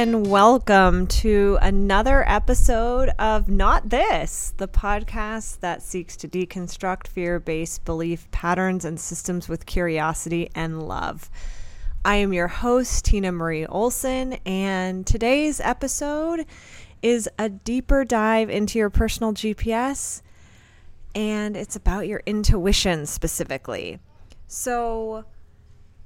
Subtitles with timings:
[0.00, 7.40] And welcome to another episode of Not This, the podcast that seeks to deconstruct fear
[7.40, 11.28] based belief patterns and systems with curiosity and love.
[12.04, 16.46] I am your host, Tina Marie Olsen, and today's episode
[17.02, 20.22] is a deeper dive into your personal GPS,
[21.12, 23.98] and it's about your intuition specifically.
[24.46, 25.24] So,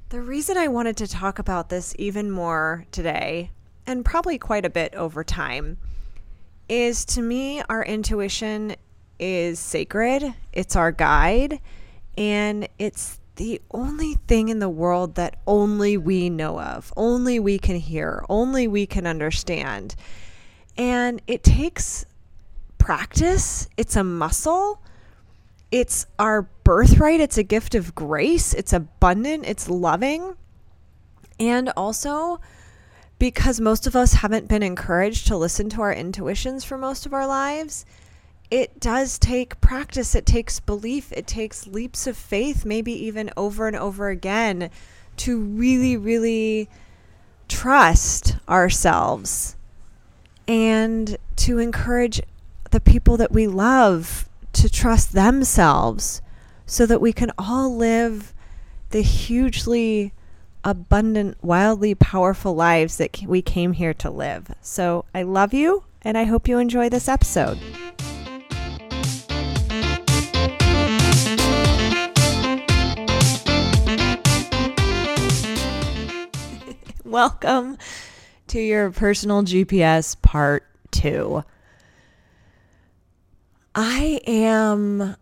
[0.09, 3.51] the reason I wanted to talk about this even more today,
[3.87, 5.79] and probably quite a bit over time,
[6.69, 8.77] is to me, our intuition
[9.19, 11.61] is sacred, it's our guide,
[12.17, 17.59] and it's the only thing in the world that only we know of, only we
[17.59, 19.95] can hear, only we can understand.
[20.77, 22.05] And it takes
[22.79, 24.83] practice, it's a muscle
[25.73, 27.19] it's our birthright.
[27.19, 28.53] It's a gift of grace.
[28.53, 29.47] It's abundant.
[29.47, 30.37] It's loving.
[31.41, 32.41] And also,
[33.23, 37.15] because most of us haven't been encouraged to listen to our intuitions for most of
[37.15, 37.87] our lives,
[38.51, 40.17] it does take practice.
[40.17, 41.13] It takes belief.
[41.13, 44.71] It takes leaps of faith, maybe even over and over again,
[45.19, 46.69] to really, really
[47.47, 49.55] trust ourselves
[50.49, 52.21] and to encourage
[52.73, 56.21] the people that we love to trust themselves
[56.67, 58.35] so that we can all live
[58.91, 60.13] the hugely
[60.65, 64.55] abundant, wildly powerful lives that we came here to live.
[64.61, 67.59] So I love you and I hope you enjoy this episode.
[77.05, 77.77] Welcome
[78.49, 81.45] to your personal GPS part two.
[83.75, 85.17] I am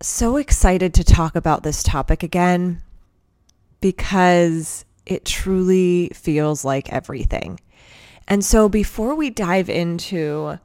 [0.00, 2.82] so excited to talk about this topic again
[3.82, 7.58] because it truly feels like everything.
[8.28, 10.58] And so before we dive into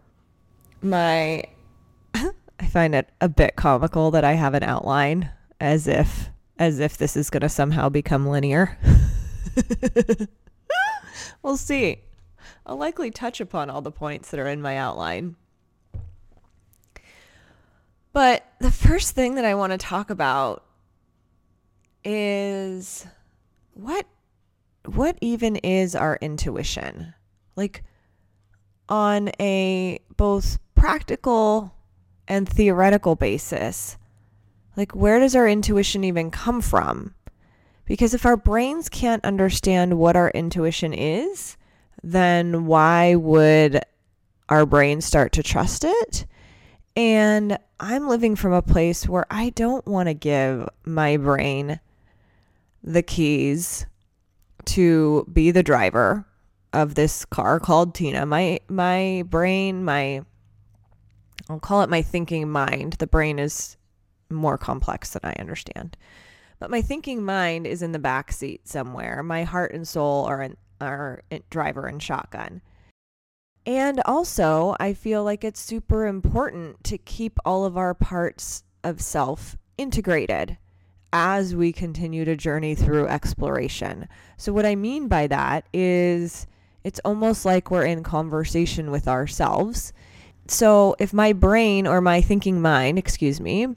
[0.81, 1.43] my
[2.59, 6.97] I find it a bit comical that I have an outline as if as if
[6.97, 8.77] this is going to somehow become linear.
[11.43, 12.01] we'll see.
[12.65, 15.35] I'll likely touch upon all the points that are in my outline.
[18.11, 20.63] But the first thing that I want to talk about
[22.03, 23.05] is
[23.73, 24.07] what
[24.87, 27.13] what even is our intuition?
[27.55, 27.83] Like
[28.89, 31.73] on a both practical
[32.27, 33.97] and theoretical basis.
[34.75, 37.13] Like where does our intuition even come from?
[37.85, 41.57] Because if our brains can't understand what our intuition is,
[42.03, 43.81] then why would
[44.49, 46.25] our brains start to trust it?
[46.95, 51.79] And I'm living from a place where I don't want to give my brain
[52.83, 53.85] the keys
[54.67, 56.25] to be the driver
[56.73, 58.25] of this car called Tina.
[58.25, 60.23] My my brain, my
[61.49, 62.93] I'll call it my thinking mind.
[62.93, 63.77] The brain is
[64.29, 65.97] more complex than I understand.
[66.59, 69.23] But my thinking mind is in the back seat somewhere.
[69.23, 72.61] My heart and soul are in, are driver and shotgun.
[73.65, 79.01] And also, I feel like it's super important to keep all of our parts of
[79.01, 80.57] self integrated
[81.13, 84.07] as we continue to journey through exploration.
[84.37, 86.47] So, what I mean by that is
[86.83, 89.93] it's almost like we're in conversation with ourselves.
[90.47, 93.67] So, if my brain or my thinking mind, excuse me,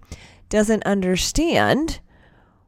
[0.48, 2.00] doesn't understand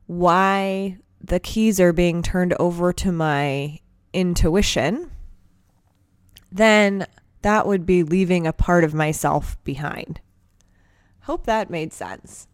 [0.07, 3.79] why the keys are being turned over to my
[4.13, 5.11] intuition,
[6.51, 7.07] then
[7.43, 10.21] that would be leaving a part of myself behind.
[11.23, 12.49] Hope that made sense.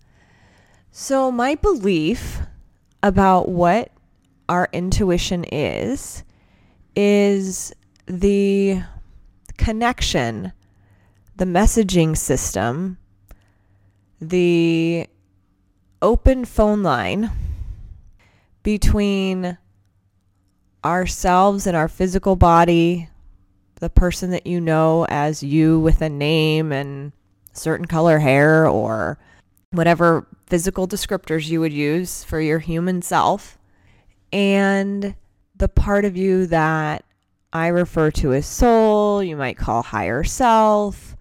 [1.01, 2.41] So, my belief
[3.05, 3.93] about what
[4.49, 6.25] our intuition is,
[6.97, 7.73] is
[8.07, 8.83] the
[9.57, 10.53] connection,
[11.37, 12.99] the messaging system,
[14.21, 15.07] the
[16.03, 17.31] open phone line
[18.65, 19.57] between
[20.85, 23.09] ourselves and our physical body,
[23.77, 27.13] the person that you know as you with a name and
[27.53, 29.17] certain color hair or
[29.71, 33.59] whatever physical descriptors you would use for your human self
[34.33, 35.15] and
[35.57, 37.05] the part of you that
[37.53, 41.17] I refer to as soul, you might call higher self,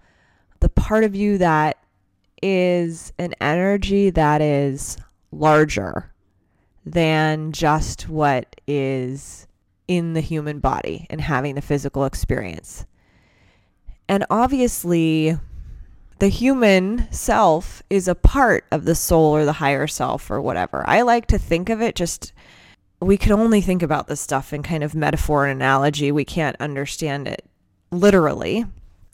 [0.60, 1.78] the part of you that
[2.42, 4.96] is an energy that is
[5.32, 6.12] larger
[6.84, 9.46] than just what is
[9.88, 12.86] in the human body and having the physical experience.
[14.08, 15.38] And obviously,
[16.18, 20.84] the human self is a part of the soul or the higher self or whatever.
[20.88, 22.32] I like to think of it just
[23.00, 26.10] we can only think about this stuff in kind of metaphor and analogy.
[26.10, 27.44] We can't understand it
[27.92, 28.66] literally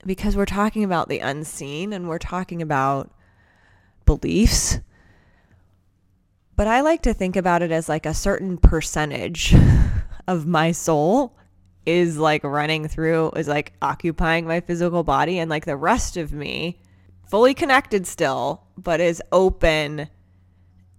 [0.06, 3.10] because we're talking about the unseen and we're talking about
[4.06, 4.80] beliefs.
[6.56, 9.54] But I like to think about it as like a certain percentage
[10.26, 11.36] of my soul
[11.84, 16.32] is like running through, is like occupying my physical body, and like the rest of
[16.32, 16.80] me,
[17.34, 20.08] fully connected still, but is open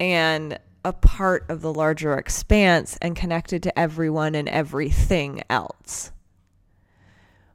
[0.01, 6.11] and a part of the larger expanse and connected to everyone and everything else.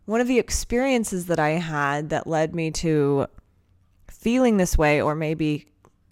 [0.07, 3.27] One of the experiences that I had that led me to
[4.09, 5.67] feeling this way, or maybe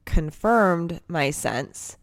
[0.04, 1.96] confirmed my sense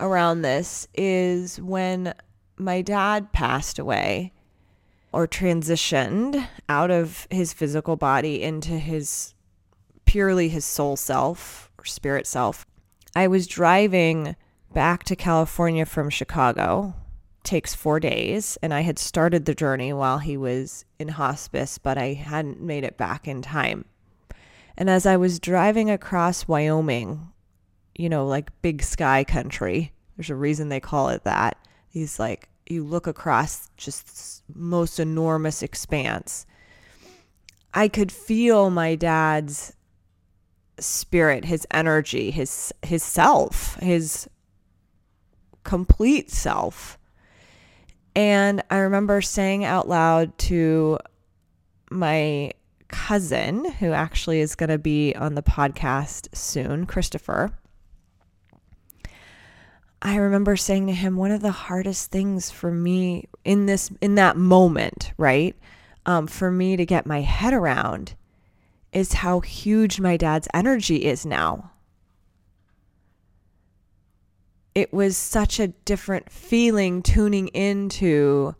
[0.00, 2.14] around this, is when
[2.56, 4.32] my dad passed away
[5.12, 9.34] or transitioned out of his physical body into his
[10.06, 12.64] purely his soul self or spirit self.
[13.14, 14.36] I was driving
[14.72, 16.94] back to California from Chicago.
[17.44, 21.96] Takes four days, and I had started the journey while he was in hospice, but
[21.96, 23.84] I hadn't made it back in time.
[24.76, 27.32] And as I was driving across Wyoming,
[27.94, 31.56] you know, like big sky country, there's a reason they call it that.
[31.92, 36.46] These like, you look across just most enormous expanse.
[37.72, 39.72] I could feel my dad's
[40.78, 44.28] spirit, his energy, his his self, his
[45.64, 46.98] complete self.
[48.14, 50.98] And I remember saying out loud to
[51.90, 52.52] my
[52.88, 57.52] cousin, who actually is going to be on the podcast soon, Christopher.
[60.00, 64.14] I remember saying to him, one of the hardest things for me in this, in
[64.14, 65.56] that moment, right?
[66.04, 68.14] Um, for me to get my head around
[68.96, 71.70] is how huge my dad's energy is now
[74.76, 78.54] it was such a different feeling tuning into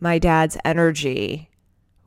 [0.00, 1.48] my dad's energy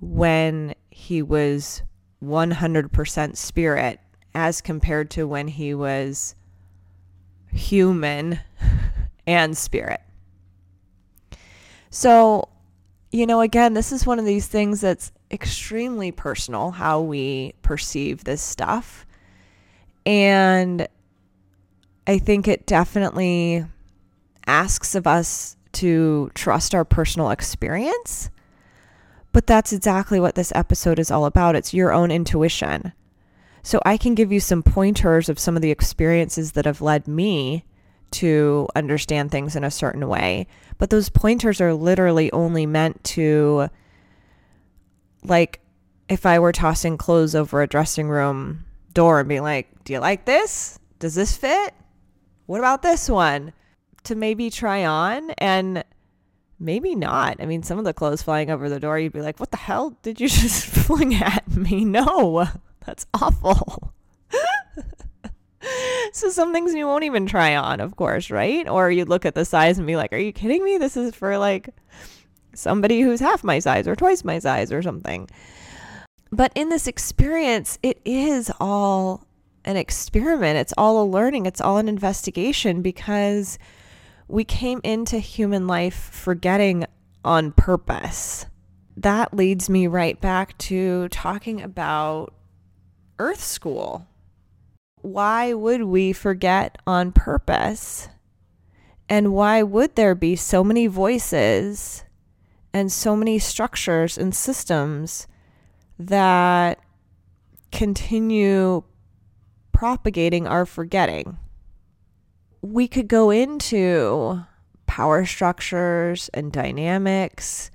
[0.01, 1.81] when he was
[2.21, 4.01] 100% spirit
[4.35, 6.35] as compared to when he was
[7.53, 8.41] human
[9.25, 10.01] and spirit.
[11.89, 12.49] So,
[13.13, 18.23] you know, again, this is one of these things that's extremely personal how we perceive
[18.23, 19.05] this stuff.
[20.05, 20.87] And
[22.05, 23.65] I think it definitely
[24.45, 28.29] asks of us to trust our personal experience.
[29.31, 31.55] But that's exactly what this episode is all about.
[31.55, 32.93] It's your own intuition.
[33.63, 37.07] So I can give you some pointers of some of the experiences that have led
[37.07, 37.63] me
[38.11, 40.45] to understand things in a certain way.
[40.77, 43.69] But those pointers are literally only meant to,
[45.25, 45.59] like,
[46.09, 49.99] if I were tossing clothes over a dressing room door and being like, Do you
[49.99, 50.79] like this?
[50.99, 51.73] Does this fit?
[52.45, 53.53] what about this one?
[54.05, 55.83] To maybe try on and
[56.59, 57.37] maybe not.
[57.39, 59.57] I mean, some of the clothes flying over the door, you'd be like, what the
[59.57, 61.85] hell did you just fling at me?
[61.93, 62.45] No,
[62.85, 63.93] that's awful.
[66.11, 68.67] so some things you won't even try on, of course, right?
[68.67, 70.77] Or you look at the size and be like, are you kidding me?
[70.77, 71.69] This is for like
[72.53, 75.29] somebody who's half my size or twice my size or something.
[76.31, 79.25] But in this experience, it is all
[79.65, 80.57] an experiment.
[80.57, 81.45] It's all a learning.
[81.45, 83.59] It's all an investigation because
[84.27, 86.85] we came into human life forgetting
[87.23, 88.45] on purpose.
[88.97, 92.33] That leads me right back to talking about
[93.19, 94.07] Earth School.
[95.01, 98.09] Why would we forget on purpose?
[99.09, 102.03] And why would there be so many voices
[102.73, 105.27] and so many structures and systems
[105.99, 106.79] that
[107.71, 108.83] continue
[109.71, 111.37] propagating our forgetting.
[112.61, 114.43] We could go into
[114.87, 117.71] power structures and dynamics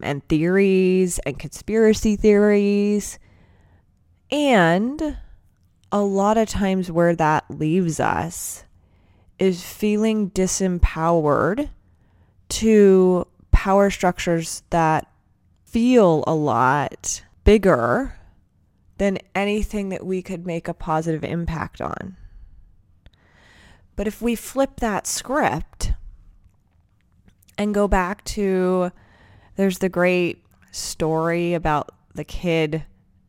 [0.00, 3.18] and theories and conspiracy theories.
[4.30, 5.18] And
[5.90, 8.64] a lot of times, where that leaves us
[9.38, 11.68] is feeling disempowered
[12.48, 13.26] to
[13.62, 15.06] power structures that
[15.64, 18.12] feel a lot bigger
[18.98, 22.16] than anything that we could make a positive impact on.
[23.94, 25.92] But if we flip that script
[27.56, 28.90] and go back to
[29.54, 32.84] there's the great story about the kid,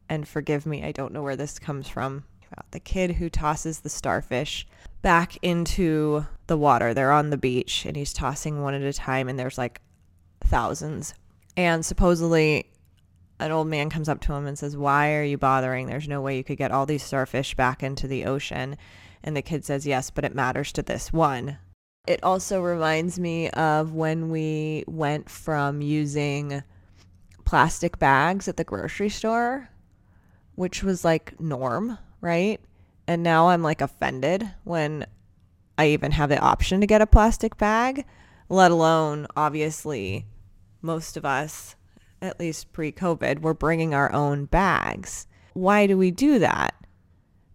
[0.10, 3.82] and forgive me, I don't know where this comes from, about the kid who tosses
[3.82, 4.66] the starfish
[5.04, 6.96] back into the water.
[6.96, 9.80] They're on the beach and he's tossing one at a time, and there's like
[10.44, 11.14] thousands.
[11.56, 12.70] And supposedly
[13.40, 15.88] an old man comes up to him and says, Why are you bothering?
[15.88, 18.78] There's no way you could get all these starfish back into the ocean.
[19.24, 21.58] And the kid says, Yes, but it matters to this one.
[22.08, 26.64] It also reminds me of when we went from using
[27.46, 29.70] plastic bags at the grocery store,
[30.56, 32.60] which was like norm, right?
[33.08, 35.06] And now I'm like offended when
[35.78, 38.06] I even have the option to get a plastic bag,
[38.50, 40.26] let alone, obviously,
[40.84, 41.76] most of us,
[42.22, 45.26] at least pre COVID, were bringing our own bags.
[45.54, 46.74] Why do we do that?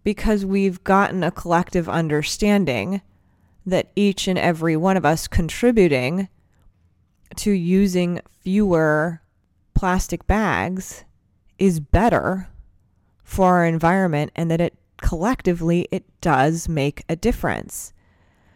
[0.03, 3.01] Because we've gotten a collective understanding
[3.65, 6.27] that each and every one of us contributing
[7.35, 9.21] to using fewer
[9.73, 11.05] plastic bags
[11.57, 12.49] is better
[13.23, 17.93] for our environment and that it collectively it does make a difference.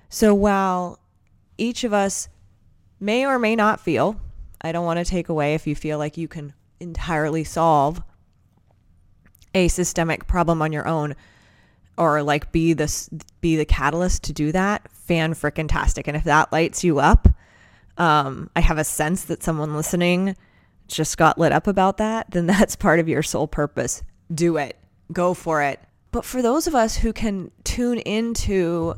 [0.10, 1.00] So while
[1.58, 2.30] each of us
[3.00, 4.20] may or may not feel,
[4.63, 8.01] I don't want to take away if you feel like you can entirely solve
[9.53, 11.15] a systemic problem on your own
[11.98, 16.24] or like be this be the catalyst to do that fan freaking tastic and if
[16.24, 17.27] that lights you up
[18.00, 20.36] um, i have a sense that someone listening
[20.88, 24.03] just got lit up about that then that's part of your sole purpose.
[24.34, 24.77] Do it.
[25.12, 25.79] Go for it.
[26.12, 28.96] But for those of us who can tune into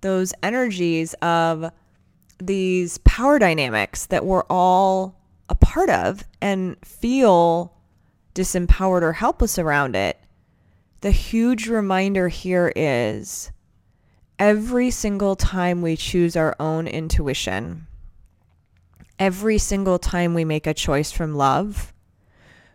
[0.00, 1.70] those energies of
[2.38, 5.16] these power dynamics that we're all
[5.48, 7.74] a part of and feel
[8.34, 10.18] disempowered or helpless around it
[11.00, 13.52] the huge reminder here is
[14.38, 17.86] every single time we choose our own intuition,
[19.18, 21.92] every single time we make a choice from love,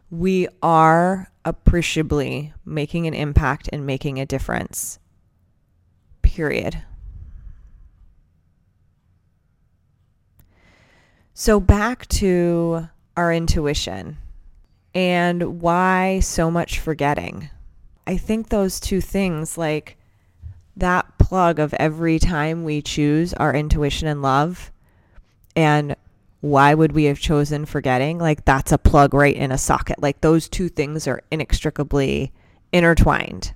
[0.10, 5.00] we are appreciably making an impact and making a difference.
[6.22, 6.82] Period.
[11.44, 14.16] So, back to our intuition
[14.96, 17.50] and why so much forgetting.
[18.08, 19.98] I think those two things, like
[20.78, 24.72] that plug of every time we choose our intuition and love,
[25.54, 25.98] and
[26.40, 28.20] why would we have chosen forgetting?
[28.20, 30.02] Like that's a plug right in a socket.
[30.02, 32.32] Like those two things are inextricably
[32.72, 33.54] intertwined.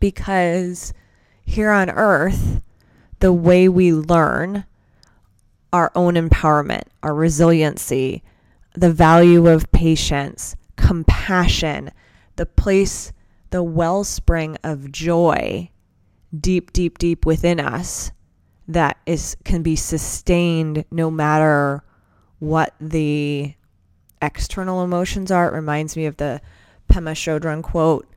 [0.00, 0.92] Because
[1.46, 2.60] here on earth,
[3.20, 4.66] the way we learn
[5.76, 8.22] our own empowerment, our resiliency,
[8.72, 11.90] the value of patience, compassion,
[12.36, 13.12] the place,
[13.50, 15.70] the wellspring of joy
[16.40, 18.10] deep, deep, deep within us
[18.66, 21.84] that is can be sustained no matter
[22.38, 23.54] what the
[24.22, 25.48] external emotions are.
[25.48, 26.40] It reminds me of the
[26.90, 28.08] Pema Chodron quote,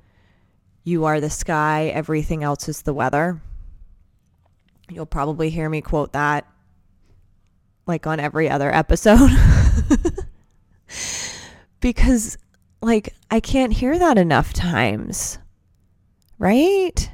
[0.85, 3.41] you are the sky, everything else is the weather.
[4.89, 6.47] You'll probably hear me quote that
[7.89, 9.31] like on every other episode.
[11.81, 12.37] because
[12.81, 15.39] like, I can't hear that enough times,
[16.37, 17.11] right?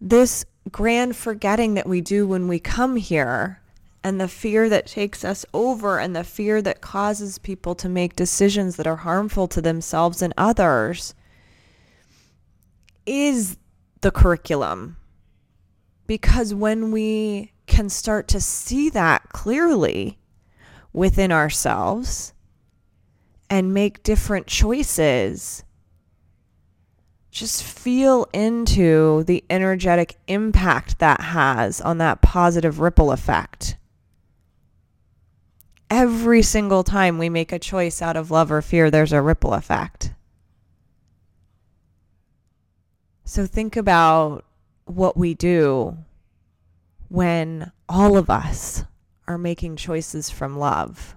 [0.00, 3.62] This grand forgetting that we do when we come here
[4.04, 8.16] and the fear that takes us over and the fear that causes people to make
[8.16, 11.14] decisions that are harmful to themselves and others
[13.06, 13.56] is
[14.00, 14.96] the curriculum.
[16.06, 20.18] Because when we can start to see that clearly
[20.92, 22.32] within ourselves,
[23.48, 25.62] and make different choices.
[27.30, 33.76] Just feel into the energetic impact that has on that positive ripple effect.
[35.90, 39.54] Every single time we make a choice out of love or fear, there's a ripple
[39.54, 40.12] effect.
[43.24, 44.44] So think about
[44.86, 45.98] what we do
[47.08, 48.84] when all of us
[49.26, 51.16] are making choices from love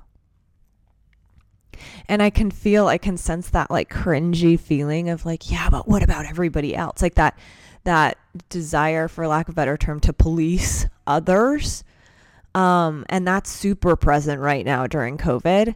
[2.08, 5.88] and I can feel, I can sense that like cringy feeling of like, yeah, but
[5.88, 7.02] what about everybody else?
[7.02, 7.38] Like that,
[7.84, 8.18] that
[8.50, 11.84] desire, for lack of a better term, to police others.
[12.54, 15.76] Um, and that's super present right now during COVID.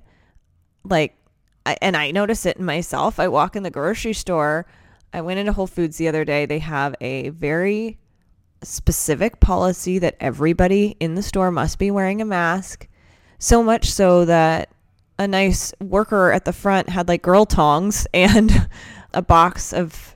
[0.84, 1.16] Like,
[1.66, 3.20] I, and I notice it in myself.
[3.20, 4.66] I walk in the grocery store.
[5.14, 6.46] I went into Whole Foods the other day.
[6.46, 7.98] They have a very
[8.66, 12.88] specific policy that everybody in the store must be wearing a mask.
[13.40, 14.70] So much so that
[15.18, 18.70] a nice worker at the front had like girl tongs and
[19.14, 20.16] a box of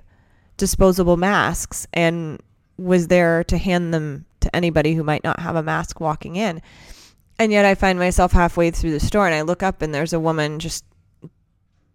[0.58, 2.42] disposable masks and
[2.78, 6.62] was there to hand them to anybody who might not have a mask walking in.
[7.38, 10.14] And yet I find myself halfway through the store and I look up and there's
[10.14, 10.84] a woman just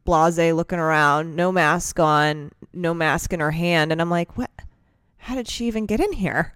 [0.05, 3.93] blase looking around, no mask on, no mask in her hand.
[3.93, 4.51] And I'm like, what?
[5.25, 6.52] How did she even get in here?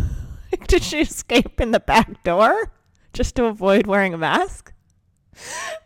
[0.68, 2.72] did she escape in the back door
[3.12, 4.72] just to avoid wearing a mask?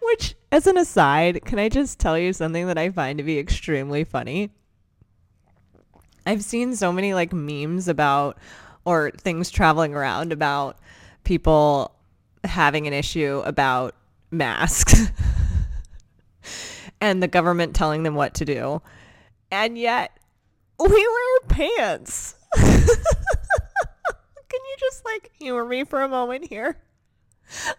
[0.00, 3.40] Which, as an aside, can I just tell you something that I find to be
[3.40, 4.50] extremely funny?
[6.24, 8.38] I've seen so many like memes about
[8.84, 10.78] or things traveling around about
[11.24, 11.96] people
[12.44, 13.96] having an issue about
[14.30, 15.10] masks
[17.00, 18.82] and the government telling them what to do.
[19.50, 20.16] And yet
[20.80, 22.34] we wear pants.
[22.54, 22.74] Can
[24.52, 26.78] you just like humor me for a moment here?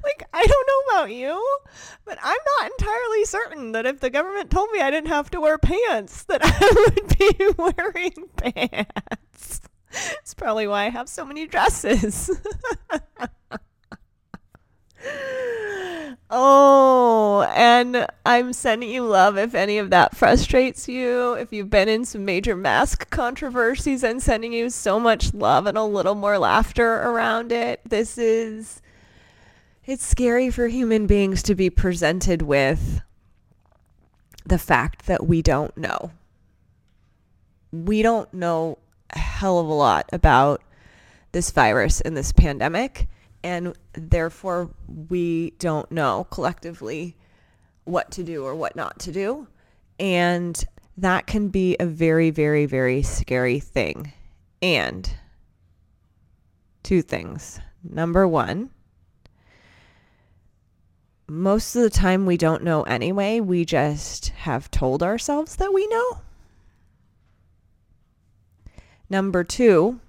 [0.04, 1.58] Like, I don't know about you,
[2.06, 5.40] but I'm not entirely certain that if the government told me I didn't have to
[5.40, 9.62] wear pants, that I would be wearing pants.
[10.20, 12.30] It's probably why I have so many dresses.
[16.30, 21.34] Oh, and I'm sending you love if any of that frustrates you.
[21.34, 25.78] If you've been in some major mask controversies, and sending you so much love and
[25.78, 27.82] a little more laughter around it.
[27.88, 28.82] This is,
[29.86, 33.02] it's scary for human beings to be presented with
[34.46, 36.12] the fact that we don't know.
[37.72, 38.78] We don't know
[39.12, 40.62] a hell of a lot about
[41.32, 43.08] this virus and this pandemic
[43.44, 44.70] and therefore
[45.10, 47.16] we don't know collectively
[47.84, 49.48] what to do or what not to do.
[50.00, 50.64] And
[50.98, 54.14] that can be a very, very, very scary thing.
[54.62, 55.12] And
[56.84, 57.60] two things.
[57.84, 58.70] Number one,
[61.28, 63.40] most of the time we don't know anyway.
[63.40, 66.22] We just have told ourselves that we know.
[69.10, 70.00] Number two,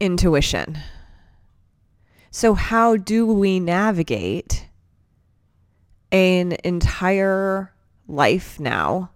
[0.00, 0.78] intuition.
[2.30, 4.68] So, how do we navigate
[6.12, 7.72] an entire
[8.06, 9.10] life now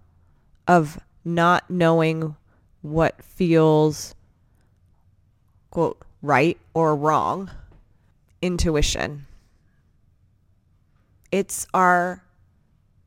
[0.67, 2.35] of not knowing
[2.81, 4.15] what feels,
[5.69, 7.51] quote, right or wrong?
[8.41, 9.27] Intuition.
[11.31, 12.23] It's our,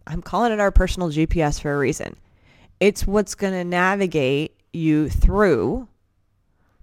[0.07, 2.17] I'm calling it our personal GPS for a reason.
[2.79, 5.89] It's what's going to navigate you through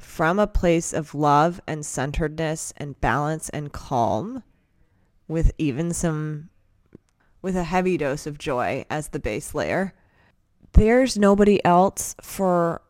[0.01, 4.43] from a place of love and centeredness and balance and calm
[5.27, 6.49] with even some
[7.41, 9.93] with a heavy dose of joy as the base layer.
[10.73, 12.81] There's nobody else for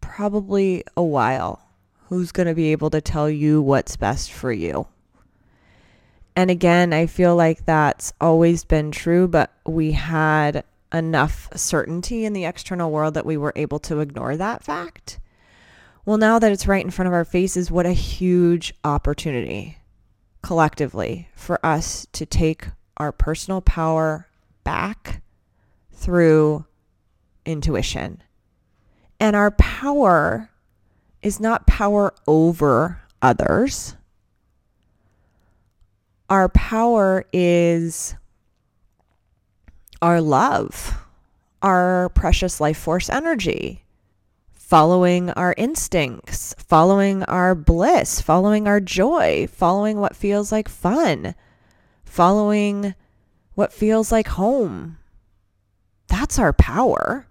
[0.00, 1.68] probably a while
[2.08, 4.86] who's going to be able to tell you what's best for you.
[6.36, 12.32] And again, I feel like that's always been true, but we had enough certainty in
[12.32, 15.18] the external world that we were able to ignore that fact.
[16.06, 19.78] Well, now that it's right in front of our faces, what a huge opportunity
[20.42, 22.66] collectively for us to take
[22.98, 24.28] our personal power
[24.64, 25.22] back
[25.92, 26.66] through
[27.46, 28.22] intuition.
[29.18, 30.50] And our power
[31.22, 33.96] is not power over others.
[36.28, 38.14] Our power is
[40.02, 40.98] our love,
[41.62, 43.83] our precious life force energy
[44.74, 51.32] following our instincts, following our bliss, following our joy, following what feels like fun,
[52.04, 52.92] following
[53.54, 54.98] what feels like home.
[56.08, 57.28] That's our power.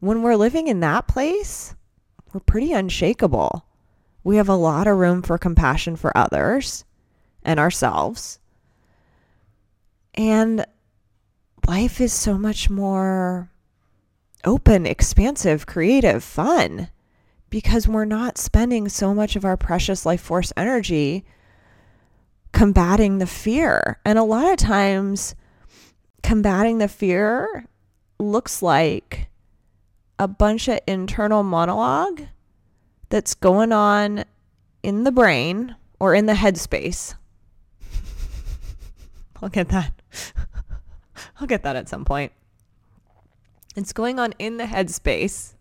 [0.00, 1.76] When we're living in that place,
[2.32, 3.64] we're pretty unshakable.
[4.24, 6.84] We have a lot of room for compassion for others
[7.44, 8.40] and ourselves.
[10.12, 10.66] And
[11.68, 13.48] life is so much more
[14.44, 16.88] open, expansive, creative, fun
[17.50, 21.24] because we're not spending so much of our precious life force energy
[22.52, 23.98] combating the fear.
[24.04, 25.34] And a lot of times,
[26.22, 27.66] combating the fear
[28.18, 29.28] looks like
[30.18, 32.22] a bunch of internal monologue
[33.08, 34.24] that's going on
[34.82, 37.14] in the brain or in the headspace.
[39.42, 39.92] I'll get that.
[41.40, 42.32] I'll get that at some point.
[43.78, 45.54] It's going on in the headspace.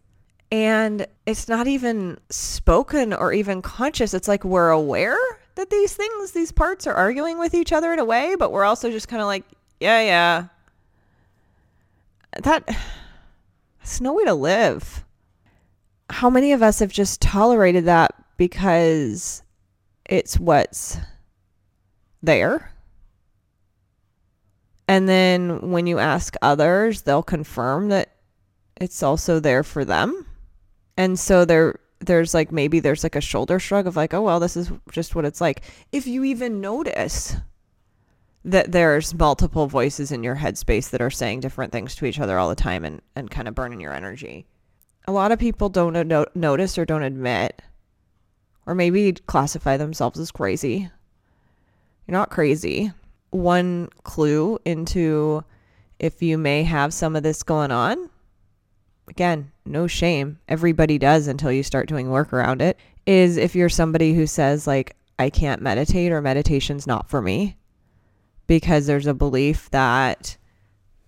[0.51, 4.13] And it's not even spoken or even conscious.
[4.13, 5.19] It's like we're aware
[5.56, 8.63] that these things, these parts are arguing with each other in a way, but we're
[8.63, 9.43] also just kind of like,
[9.80, 10.45] yeah, yeah.
[12.41, 12.67] That,
[13.80, 15.03] that's no way to live.
[16.10, 19.43] How many of us have just tolerated that because
[20.06, 20.97] it's what's
[22.23, 22.71] there?
[24.88, 28.15] And then when you ask others, they'll confirm that
[28.80, 30.26] it's also there for them.
[30.95, 34.39] And so there there's like maybe there's like a shoulder shrug of like, oh well,
[34.39, 35.63] this is just what it's like.
[35.91, 37.36] If you even notice
[38.45, 42.38] that there's multiple voices in your headspace that are saying different things to each other
[42.38, 44.45] all the time and, and kind of burning your energy.
[45.06, 47.62] A lot of people don't no- notice or don't admit,
[48.65, 50.89] or maybe classify themselves as crazy.
[52.06, 52.93] You're not crazy
[53.31, 55.43] one clue into
[55.99, 58.09] if you may have some of this going on
[59.07, 60.39] again, no shame.
[60.47, 62.77] Everybody does until you start doing work around it.
[63.05, 67.57] Is if you're somebody who says, like, I can't meditate or meditation's not for me
[68.45, 70.37] because there's a belief that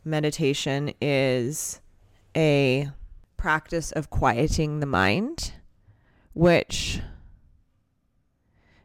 [0.03, 1.82] meditation is
[2.36, 2.89] a
[3.38, 5.53] practice of quieting the mind,
[6.34, 7.01] which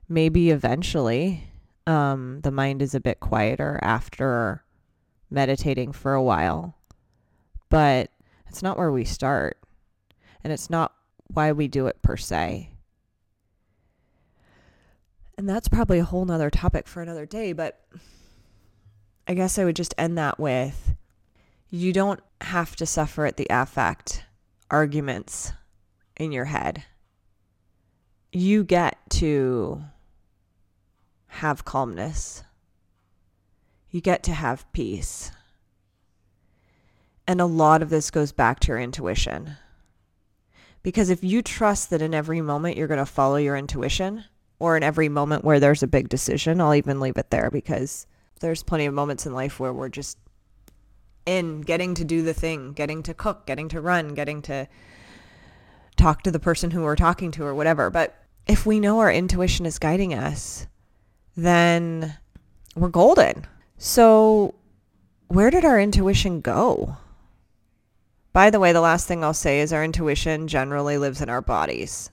[0.09, 1.49] maybe eventually
[1.87, 4.65] um, the mind is a bit quieter after
[5.31, 6.77] meditating for a while.
[7.69, 8.11] But
[8.47, 9.59] it's not where we start.
[10.43, 10.93] And it's not
[11.29, 12.71] why we do it per se.
[15.37, 17.53] And that's probably a whole nother topic for another day.
[17.53, 17.81] But
[19.27, 20.95] I guess I would just end that with
[21.71, 24.25] you don't have to suffer at the affect
[24.71, 25.53] arguments
[26.17, 26.85] in your head.
[28.33, 29.83] You get to
[31.35, 32.43] have calmness.
[33.91, 35.31] You get to have peace.
[37.27, 39.57] And a lot of this goes back to your intuition.
[40.83, 44.25] Because if you trust that in every moment you're going to follow your intuition,
[44.59, 48.07] or in every moment where there's a big decision, I'll even leave it there because
[48.41, 50.19] there's plenty of moments in life where we're just
[51.27, 54.69] in getting to do the thing, getting to cook, getting to run, getting to
[55.97, 57.91] talk to the person who we're talking to or whatever.
[57.91, 58.17] But
[58.47, 60.67] if we know our intuition is guiding us,
[61.37, 62.17] then
[62.75, 63.47] we're golden.
[63.79, 64.55] So,
[65.29, 66.97] where did our intuition go?
[68.33, 71.41] By the way, the last thing I'll say is our intuition generally lives in our
[71.41, 72.11] bodies.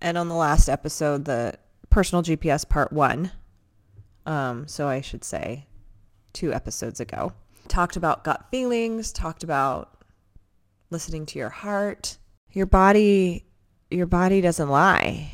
[0.00, 1.54] And on the last episode, the
[1.90, 3.32] personal GPS part one,
[4.24, 5.66] um, so I should say
[6.32, 7.32] two episodes ago,
[7.68, 10.04] talked about gut feelings, talked about
[10.90, 12.18] listening to your heart.
[12.52, 13.44] Your body,
[13.90, 15.32] your body doesn't lie.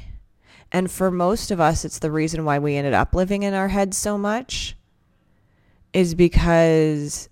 [0.73, 3.69] And for most of us, it's the reason why we ended up living in our
[3.69, 4.75] heads so much
[5.93, 7.29] is because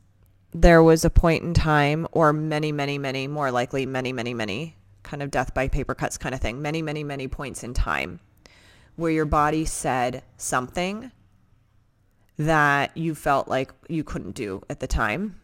[0.53, 4.77] there was a point in time, or many, many, many, more likely many, many, many,
[5.03, 8.21] kind of death by paper cuts kind of thing, many, many, many points in time
[8.97, 11.11] where your body said something
[12.37, 15.41] that you felt like you couldn't do at the time.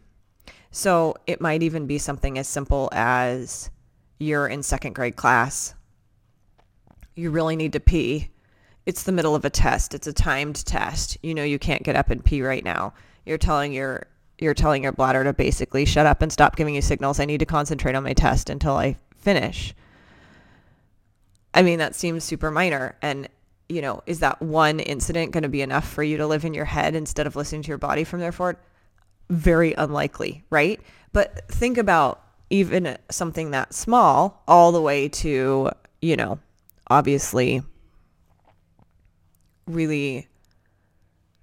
[0.71, 3.71] So it might even be something as simple as
[4.19, 5.75] you're in second grade class
[7.17, 8.31] you really need to pee.
[8.85, 9.95] It's the middle of a test.
[9.95, 11.19] It's a timed test.
[11.23, 12.95] You know you can't get up and pee right now.
[13.25, 14.07] You're telling your
[14.39, 17.19] you're telling your bladder to basically shut up and stop giving you signals.
[17.19, 19.75] I need to concentrate on my test until I finish.
[21.55, 22.97] I mean, that seems super minor.
[23.01, 23.29] And,
[23.69, 26.53] you know, is that one incident going to be enough for you to live in
[26.53, 28.59] your head instead of listening to your body from there forward?
[29.31, 30.81] Very unlikely, right?
[31.15, 35.71] But think about even something that small all the way to,
[36.03, 36.39] you know,
[36.89, 37.63] obviously
[39.67, 40.29] really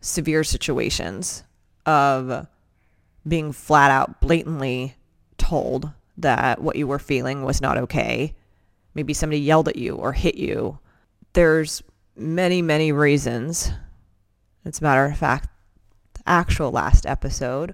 [0.02, 1.44] severe situations
[1.86, 2.48] of
[3.28, 4.96] being flat out blatantly
[5.38, 8.34] told that what you were feeling was not okay.
[8.94, 10.80] Maybe somebody yelled at you or hit you.
[11.34, 11.82] There's
[12.16, 13.72] many, many reasons.
[14.66, 15.50] As a matter of fact,
[16.14, 17.74] the actual last episode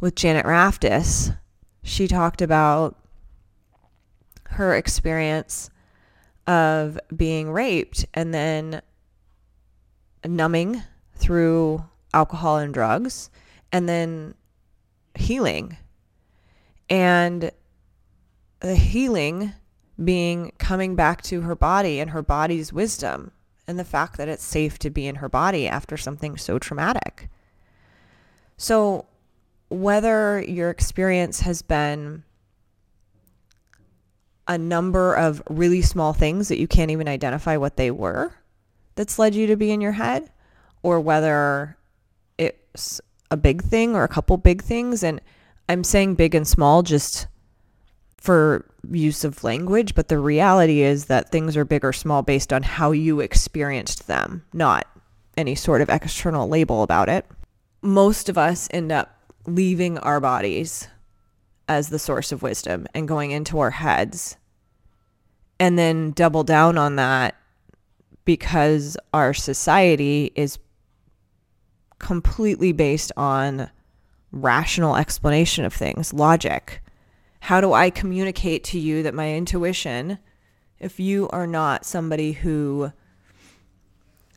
[0.00, 1.36] with Janet Raftis,
[1.82, 2.98] she talked about
[4.50, 5.70] her experience
[6.46, 8.82] of being raped and then
[10.24, 10.82] numbing
[11.14, 13.30] through alcohol and drugs
[13.70, 14.34] and then
[15.14, 15.76] healing.
[16.88, 17.50] And
[18.60, 19.52] the healing
[20.02, 23.32] being coming back to her body and her body's wisdom
[23.66, 27.28] and the fact that it's safe to be in her body after something so traumatic.
[28.56, 29.06] So,
[29.68, 32.24] whether your experience has been
[34.48, 38.34] a number of really small things that you can't even identify what they were
[38.94, 40.30] that's led you to be in your head
[40.82, 41.76] or whether
[42.38, 43.00] it's
[43.30, 45.20] a big thing or a couple big things and
[45.68, 47.28] I'm saying big and small just
[48.18, 52.52] for use of language, but the reality is that things are big or small based
[52.52, 54.86] on how you experienced them, not
[55.36, 57.26] any sort of external label about it.
[57.80, 60.88] Most of us end up leaving our bodies
[61.72, 64.36] as the source of wisdom and going into our heads
[65.58, 67.34] and then double down on that
[68.24, 70.58] because our society is
[71.98, 73.70] completely based on
[74.32, 76.82] rational explanation of things, logic.
[77.40, 80.18] How do I communicate to you that my intuition,
[80.78, 82.92] if you are not somebody who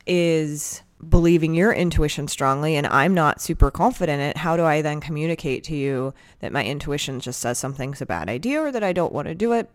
[0.06, 4.82] is believing your intuition strongly and I'm not super confident in it, how do I
[4.82, 8.82] then communicate to you that my intuition just says something's a bad idea or that
[8.82, 9.70] I don't want to do it?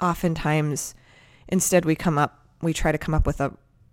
[0.00, 0.94] Oftentimes,
[1.48, 3.52] instead, we come up, we try to come up with a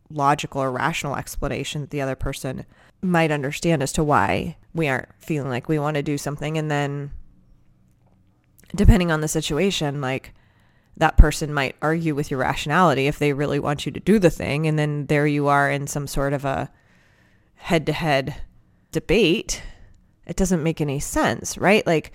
[0.09, 2.65] logical or rational explanation that the other person
[3.01, 6.57] might understand as to why we aren't feeling like we want to do something.
[6.57, 7.11] And then
[8.75, 10.33] depending on the situation, like
[10.97, 14.29] that person might argue with your rationality if they really want you to do the
[14.29, 14.67] thing.
[14.67, 16.69] And then there you are in some sort of a
[17.55, 18.35] head to head
[18.91, 19.63] debate.
[20.25, 21.85] It doesn't make any sense, right?
[21.87, 22.11] Like,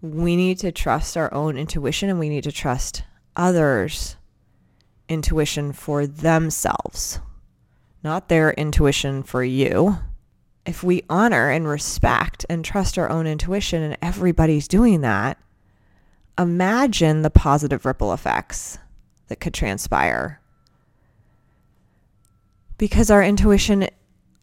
[0.00, 3.02] we need to trust our own intuition and we need to trust
[3.36, 4.16] others'
[5.08, 7.20] intuition for themselves,
[8.04, 9.96] not their intuition for you.
[10.66, 15.38] If we honor and respect and trust our own intuition and everybody's doing that,
[16.38, 18.78] imagine the positive ripple effects
[19.28, 20.40] that could transpire.
[22.78, 23.88] Because our intuition,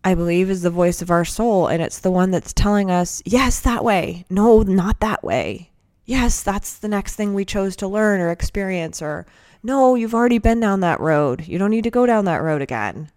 [0.03, 3.21] I believe, is the voice of our soul, and it's the one that's telling us,
[3.25, 4.25] yes, that way.
[4.29, 5.71] No, not that way.
[6.05, 9.25] Yes, that's the next thing we chose to learn or experience, or
[9.63, 11.47] no, you've already been down that road.
[11.47, 13.10] You don't need to go down that road again.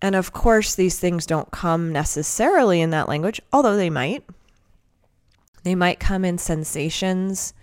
[0.00, 4.22] And of course, these things don't come necessarily in that language, although they might.
[5.64, 7.54] They might come in sensations.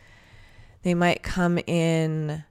[0.82, 2.44] They might come in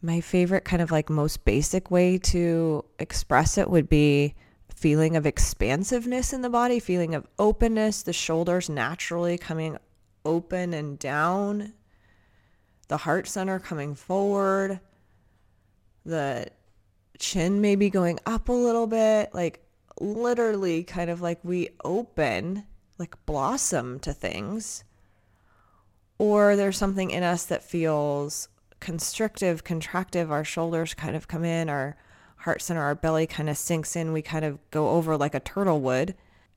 [0.00, 4.34] my favorite kind of like most basic way to express it would be
[4.74, 9.76] feeling of expansiveness in the body, feeling of openness, the shoulders naturally coming
[10.24, 11.72] open and down,
[12.88, 14.80] the heart center coming forward,
[16.04, 16.48] the
[17.18, 19.64] chin maybe going up a little bit, like
[20.00, 22.64] literally kind of like we open
[22.98, 24.84] like blossom to things
[26.22, 31.68] or there's something in us that feels constrictive, contractive, our shoulders kind of come in,
[31.68, 31.96] our
[32.36, 35.40] heart center, our belly kind of sinks in, we kind of go over like a
[35.40, 36.14] turtle would.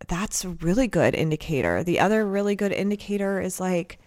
[0.08, 1.84] That's a really good indicator.
[1.84, 3.98] The other really good indicator is like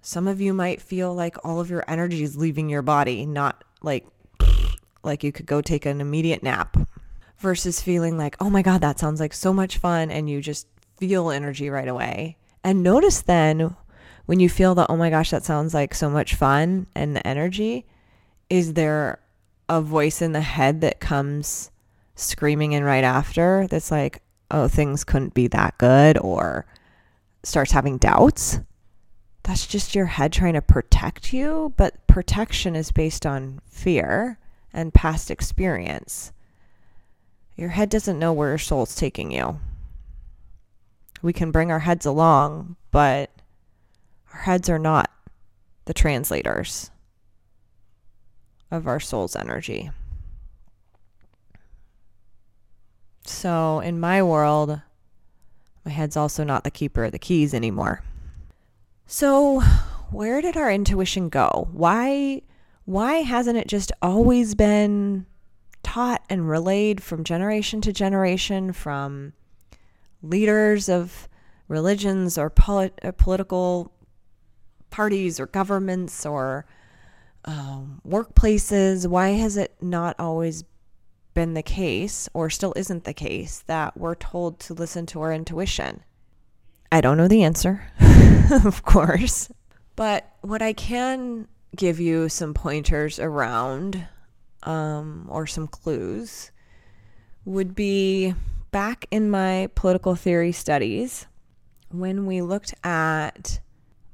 [0.00, 3.64] some of you might feel like all of your energy is leaving your body, not
[3.82, 4.06] like
[5.02, 6.76] like you could go take an immediate nap
[7.38, 10.66] versus feeling like, "Oh my god, that sounds like so much fun," and you just
[11.08, 12.36] feel energy right away.
[12.62, 13.76] And notice then
[14.26, 17.26] when you feel that, oh my gosh, that sounds like so much fun and the
[17.26, 17.86] energy,
[18.48, 19.20] is there
[19.68, 21.70] a voice in the head that comes
[22.14, 26.64] screaming in right after that's like, oh, things couldn't be that good or
[27.42, 28.60] starts having doubts?
[29.42, 34.38] That's just your head trying to protect you, but protection is based on fear
[34.72, 36.32] and past experience.
[37.56, 39.60] Your head doesn't know where your soul's taking you
[41.24, 43.30] we can bring our heads along, but
[44.34, 45.10] our heads are not
[45.86, 46.90] the translators
[48.70, 49.90] of our soul's energy.
[53.24, 54.82] So, in my world,
[55.86, 58.02] my head's also not the keeper of the keys anymore.
[59.06, 59.60] So,
[60.10, 61.68] where did our intuition go?
[61.72, 62.42] Why
[62.84, 65.24] why hasn't it just always been
[65.82, 69.32] taught and relayed from generation to generation from
[70.24, 71.28] leaders of
[71.68, 73.92] religions or, polit- or political
[74.90, 76.66] parties or governments or
[77.44, 79.06] um, workplaces?
[79.06, 80.64] Why has it not always
[81.34, 85.32] been the case, or still isn't the case, that we're told to listen to our
[85.32, 86.02] intuition?
[86.92, 87.82] I don't know the answer,
[88.64, 89.50] of course.
[89.96, 94.06] But what I can give you some pointers around,
[94.62, 96.52] um, or some clues,
[97.44, 98.34] would be
[98.74, 101.28] back in my political theory studies
[101.90, 103.60] when we looked at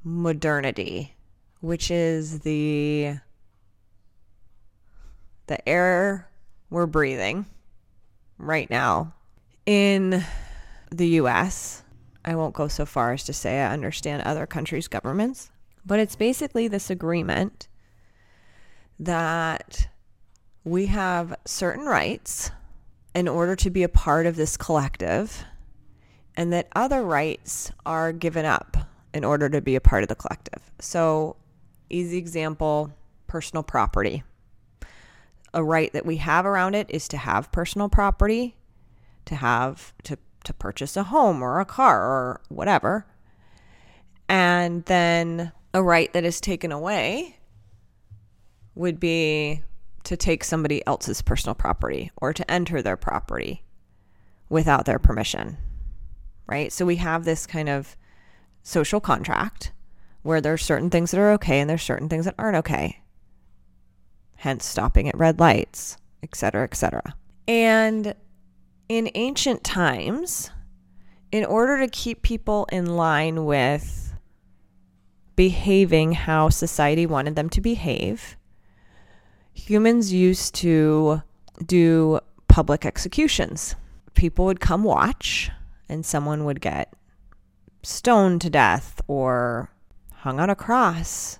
[0.03, 1.15] modernity,
[1.61, 3.15] which is the
[5.47, 6.29] the air
[6.69, 7.43] we're breathing
[8.37, 9.11] right now
[9.65, 10.23] in
[10.91, 11.81] the US.
[12.23, 15.49] I won't go so far as to say I understand other countries' governments,
[15.83, 17.67] but it's basically this agreement
[18.99, 19.87] that
[20.63, 22.51] we have certain rights
[23.13, 25.43] in order to be a part of this collective,
[26.35, 28.77] and that other rights are given up
[29.13, 30.71] in order to be a part of the collective.
[30.79, 31.35] So,
[31.89, 32.93] easy example
[33.27, 34.23] personal property.
[35.53, 38.55] A right that we have around it is to have personal property,
[39.25, 43.05] to have to, to purchase a home or a car or whatever.
[44.29, 47.37] And then a right that is taken away
[48.75, 49.61] would be
[50.03, 53.63] to take somebody else's personal property or to enter their property
[54.49, 55.57] without their permission,
[56.47, 56.71] right?
[56.71, 57.95] So we have this kind of
[58.63, 59.71] social contract
[60.23, 63.01] where there's certain things that are okay and there's certain things that aren't okay.
[64.35, 67.15] Hence stopping at red lights, etc., etc.
[67.47, 68.15] And
[68.89, 70.51] in ancient times,
[71.31, 74.13] in order to keep people in line with
[75.35, 78.35] behaving how society wanted them to behave,
[79.67, 81.21] humans used to
[81.65, 83.75] do public executions.
[84.15, 85.51] People would come watch,
[85.87, 86.93] and someone would get
[87.83, 89.71] stoned to death or
[90.13, 91.39] hung on a cross.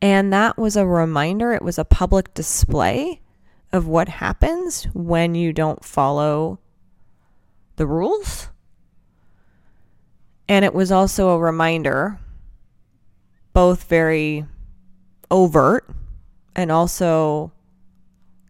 [0.00, 3.20] And that was a reminder, it was a public display
[3.72, 6.60] of what happens when you don't follow
[7.76, 8.48] the rules.
[10.48, 12.20] And it was also a reminder,
[13.52, 14.44] both very
[15.30, 15.88] overt
[16.54, 17.50] and also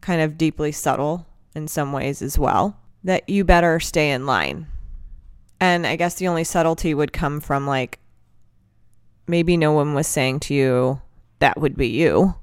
[0.05, 4.67] kind of deeply subtle in some ways as well, that you better stay in line.
[5.59, 8.01] And I guess the only subtlety would come from like
[9.27, 11.01] maybe no one was saying to you,
[11.38, 12.35] that would be you,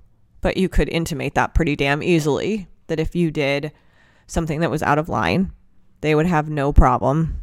[0.41, 3.71] but you could intimate that pretty damn easily that if you did
[4.25, 5.51] something that was out of line,
[6.01, 7.39] they would have no problem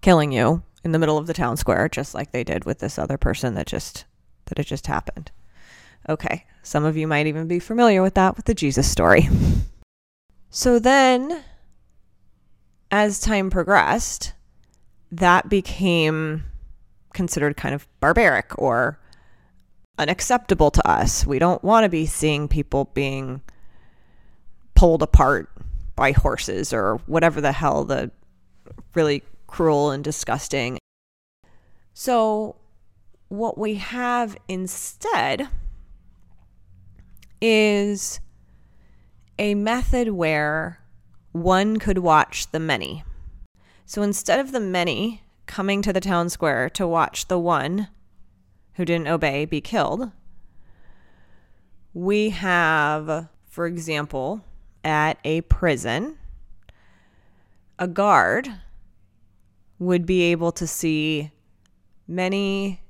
[0.00, 2.96] killing you in the middle of the town square just like they did with this
[2.96, 4.04] other person that just
[4.46, 5.32] that it just happened.
[6.08, 9.28] Okay, some of you might even be familiar with that with the Jesus story.
[10.50, 11.44] So then
[12.90, 14.32] as time progressed,
[15.12, 16.44] that became
[17.12, 18.98] considered kind of barbaric or
[19.98, 21.26] unacceptable to us.
[21.26, 23.42] We don't want to be seeing people being
[24.74, 25.50] pulled apart
[25.96, 28.10] by horses or whatever the hell the
[28.94, 30.78] really cruel and disgusting.
[31.92, 32.56] So,
[33.28, 35.48] what we have instead
[37.40, 38.20] is
[39.38, 40.80] a method where
[41.32, 43.04] one could watch the many.
[43.86, 47.88] So instead of the many coming to the town square to watch the one
[48.74, 50.12] who didn't obey be killed,
[51.94, 54.44] we have, for example,
[54.84, 56.18] at a prison,
[57.78, 58.48] a guard
[59.78, 61.30] would be able to see
[62.06, 62.80] many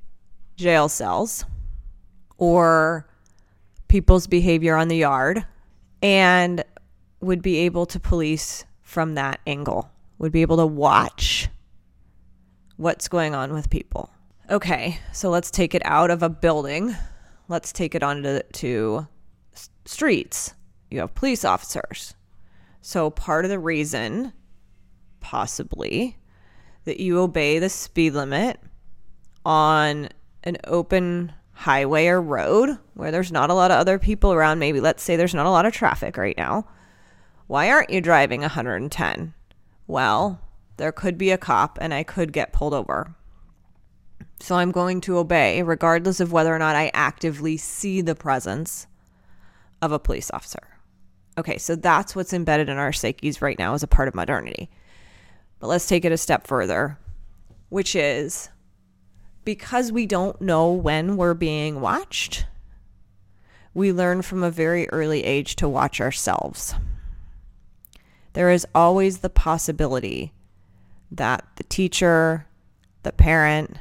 [0.56, 1.44] jail cells
[2.38, 3.07] or
[3.88, 5.44] people's behavior on the yard
[6.02, 6.64] and
[7.20, 11.48] would be able to police from that angle, would be able to watch
[12.76, 14.10] what's going on with people.
[14.50, 16.96] Okay, so let's take it out of a building.
[17.48, 19.06] Let's take it onto to
[19.84, 20.54] streets.
[20.90, 22.14] You have police officers.
[22.80, 24.32] So part of the reason,
[25.20, 26.16] possibly,
[26.84, 28.60] that you obey the speed limit
[29.44, 30.08] on
[30.44, 34.80] an open highway or road where there's not a lot of other people around, maybe
[34.80, 36.64] let's say there's not a lot of traffic right now,
[37.48, 39.34] why aren't you driving 110?
[39.88, 40.40] Well,
[40.76, 43.12] there could be a cop and I could get pulled over.
[44.38, 48.86] So I'm going to obey regardless of whether or not I actively see the presence
[49.82, 50.78] of a police officer.
[51.36, 54.70] Okay, so that's what's embedded in our psyches right now as a part of modernity.
[55.58, 57.00] But let's take it a step further,
[57.68, 58.48] which is
[59.48, 62.44] because we don't know when we're being watched,
[63.72, 66.74] we learn from a very early age to watch ourselves.
[68.34, 70.34] There is always the possibility
[71.10, 72.46] that the teacher,
[73.04, 73.78] the parent,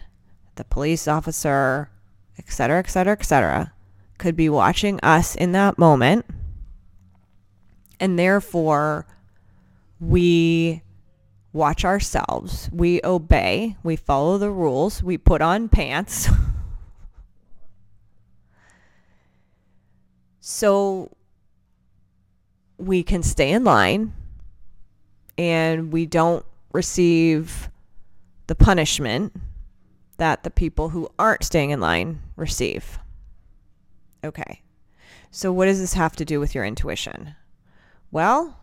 [0.56, 1.91] the police officer,
[2.39, 3.73] etc., etc., etc.,
[4.17, 6.25] could be watching us in that moment.
[7.99, 9.06] And therefore,
[9.99, 10.82] we
[11.54, 16.30] watch ourselves, we obey, we follow the rules, we put on pants.
[20.40, 21.12] so
[22.78, 24.14] we can stay in line
[25.38, 27.70] and we don't receive
[28.48, 29.34] the punishment
[30.18, 33.00] that the people who aren't staying in line receive.
[34.24, 34.62] Okay.
[35.32, 37.36] So, what does this have to do with your intuition?
[38.12, 38.60] Well,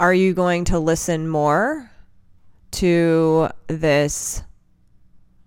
[0.00, 1.90] are you going to listen more
[2.70, 4.42] to this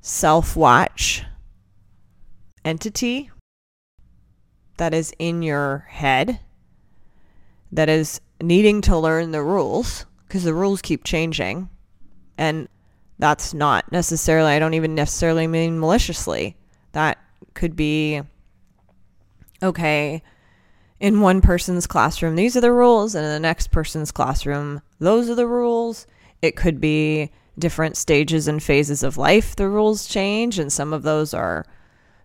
[0.01, 1.23] self watch
[2.63, 3.31] entity
[4.77, 6.39] that is in your head
[7.71, 11.67] that is needing to learn the rules because the rules keep changing?
[12.37, 12.69] And
[13.17, 16.55] that's not necessarily, I don't even necessarily mean maliciously.
[16.91, 17.17] That
[17.55, 18.21] could be
[19.63, 20.21] okay
[21.03, 25.29] in one person's classroom, these are the rules, and in the next person's classroom, those
[25.29, 26.07] are the rules.
[26.41, 27.29] It could be
[27.59, 31.65] different stages and phases of life, the rules change, and some of those are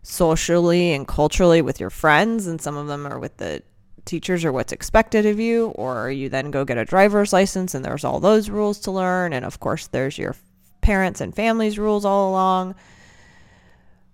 [0.05, 3.65] socially and culturally with your friends, and some of them are with the
[4.05, 7.85] teachers or what's expected of you, or you then go get a driver's license and
[7.85, 10.37] there's all those rules to learn, and of course, there's your
[10.83, 12.77] parents and families' rules all along.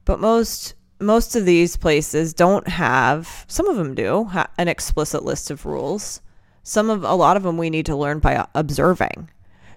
[0.07, 5.25] But most most of these places don't have some of them do ha- an explicit
[5.25, 6.21] list of rules
[6.63, 9.29] some of a lot of them we need to learn by observing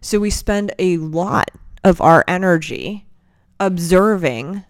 [0.01, 1.49] so we spend a lot
[1.84, 3.05] of our energy
[3.59, 4.63] observing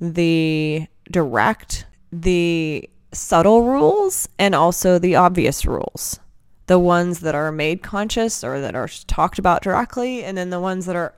[0.00, 6.20] the direct the subtle rules and also the obvious rules
[6.66, 10.60] the ones that are made conscious or that are talked about directly and then the
[10.60, 11.14] ones that are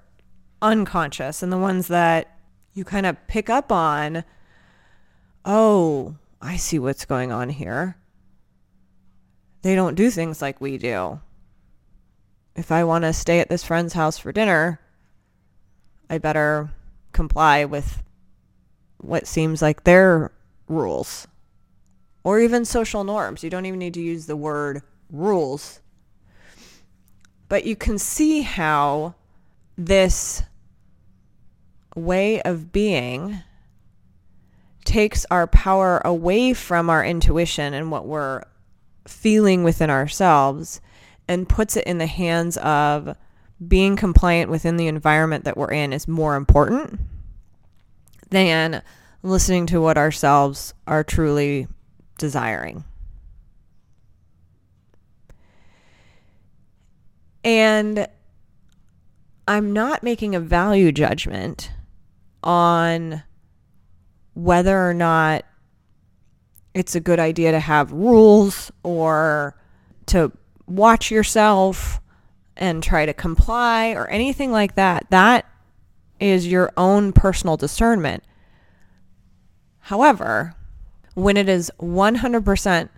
[0.62, 2.39] unconscious and the ones that
[2.73, 4.25] you kind of pick up on.
[5.45, 7.97] Oh, I see what's going on here.
[9.62, 11.20] They don't do things like we do.
[12.55, 14.80] If I want to stay at this friend's house for dinner,
[16.11, 16.70] I better
[17.12, 18.03] comply with
[18.99, 20.32] what seems like their
[20.68, 21.26] rules
[22.24, 23.43] or even social norms.
[23.43, 25.80] You don't even need to use the word rules.
[27.49, 29.14] But you can see how
[29.76, 30.43] this
[31.95, 33.43] way of being
[34.85, 38.43] takes our power away from our intuition and what we're
[39.07, 40.80] feeling within ourselves
[41.28, 43.16] and puts it in the hands of
[43.66, 47.01] being compliant within the environment that we're in is more important
[48.30, 48.83] than
[49.22, 51.68] listening to what ourselves are truly
[52.18, 52.85] desiring.
[57.45, 58.07] And
[59.47, 61.70] I'm not making a value judgment
[62.43, 63.22] on
[64.35, 65.45] whether or not
[66.74, 69.57] it's a good idea to have rules or
[70.07, 70.33] to
[70.66, 72.01] watch yourself
[72.57, 75.07] and try to comply or anything like that.
[75.11, 75.47] That
[76.20, 78.22] is your own personal discernment.
[79.80, 80.55] However,
[81.14, 82.89] when it is 100%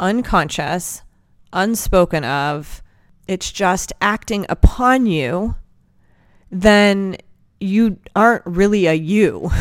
[0.00, 1.02] unconscious,
[1.52, 2.82] unspoken of,
[3.26, 5.54] it's just acting upon you,
[6.50, 7.16] then
[7.60, 9.50] you aren't really a you.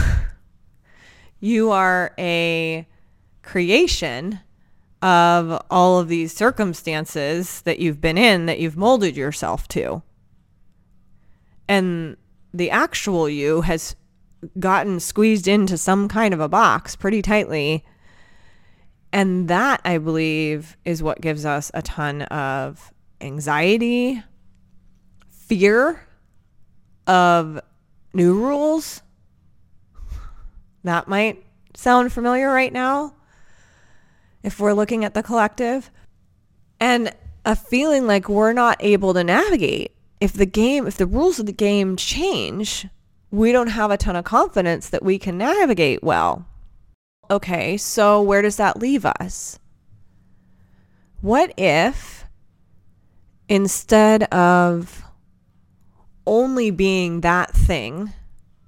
[1.39, 2.87] you are a
[3.43, 4.39] creation
[5.01, 10.01] of all of these circumstances that you've been in that you've molded yourself to.
[11.67, 12.17] And
[12.53, 13.95] the actual you has
[14.59, 17.85] gotten squeezed into some kind of a box pretty tightly.
[19.13, 24.23] And that, I believe, is what gives us a ton of anxiety,
[25.29, 26.01] fear
[27.05, 27.59] of
[28.13, 29.01] new rules.
[30.83, 31.43] That might
[31.75, 33.13] sound familiar right now
[34.43, 35.91] if we're looking at the collective.
[36.79, 37.13] And
[37.45, 39.91] a feeling like we're not able to navigate.
[40.19, 42.87] If the game, if the rules of the game change,
[43.31, 46.45] we don't have a ton of confidence that we can navigate well.
[47.29, 49.59] Okay, so where does that leave us?
[51.21, 52.25] What if
[53.49, 55.03] instead of
[56.25, 58.13] only being that thing,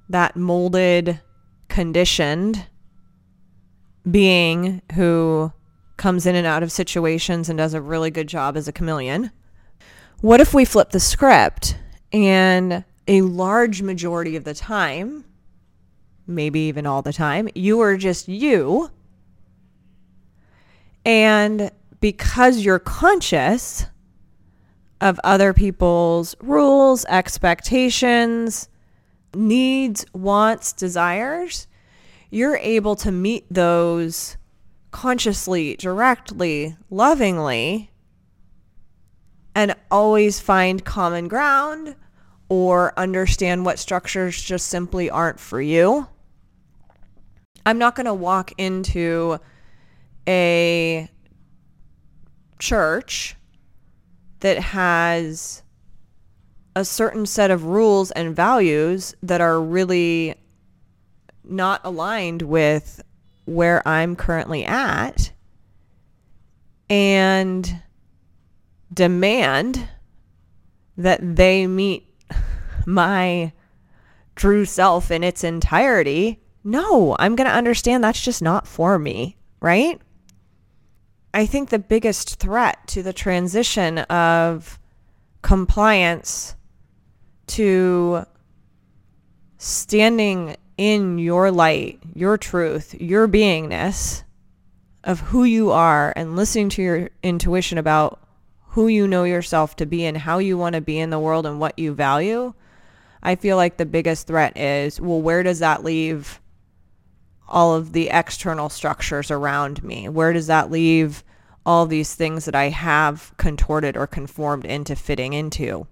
[0.07, 1.19] that molded,
[1.79, 2.67] conditioned
[4.11, 5.49] being who
[5.95, 9.31] comes in and out of situations and does a really good job as a chameleon,
[10.19, 11.77] what if we flip the script
[12.11, 15.23] and a large majority of the time,
[16.27, 18.91] maybe even all the time, you are just you.
[21.05, 21.71] And
[22.01, 23.85] because you're conscious
[24.99, 28.67] of other people's rules, expectations,
[29.33, 31.67] needs, wants, desires,
[32.29, 34.37] you're able to meet those
[34.91, 37.91] consciously, directly, lovingly,
[39.55, 41.95] and always find common ground
[42.49, 46.07] or understand what structures just simply aren't for you.
[47.65, 49.39] I'm not going to walk into
[50.27, 51.09] a
[52.57, 53.35] church
[54.39, 55.61] that has
[56.75, 60.35] a certain set of rules and values that are really
[61.49, 63.01] not aligned with
[63.45, 65.31] where I'm currently at
[66.89, 67.81] and
[68.93, 69.87] demand
[70.97, 72.07] that they meet
[72.85, 73.51] my
[74.35, 79.37] true self in its entirety, no, I'm going to understand that's just not for me,
[79.59, 79.99] right?
[81.33, 84.79] I think the biggest threat to the transition of
[85.41, 86.55] compliance
[87.47, 88.25] to
[89.57, 94.23] standing in your light, your truth, your beingness
[95.03, 98.19] of who you are and listening to your intuition about
[98.69, 101.45] who you know yourself to be and how you want to be in the world
[101.45, 102.53] and what you value
[103.21, 106.39] I feel like the biggest threat is well, where does that leave
[107.47, 110.07] all of the external structures around me?
[110.07, 111.23] Where does that leave
[111.65, 115.87] all these things that I have contorted or conformed into fitting into?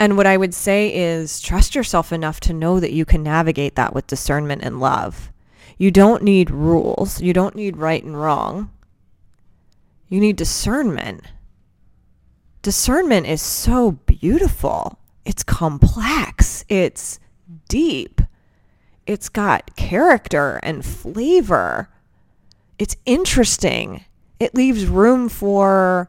[0.00, 3.74] And what I would say is trust yourself enough to know that you can navigate
[3.74, 5.32] that with discernment and love.
[5.76, 7.20] You don't need rules.
[7.20, 8.70] You don't need right and wrong.
[10.08, 11.22] You need discernment.
[12.62, 17.20] Discernment is so beautiful it's complex, it's
[17.68, 18.22] deep,
[19.06, 21.90] it's got character and flavor,
[22.78, 24.06] it's interesting.
[24.40, 26.08] It leaves room for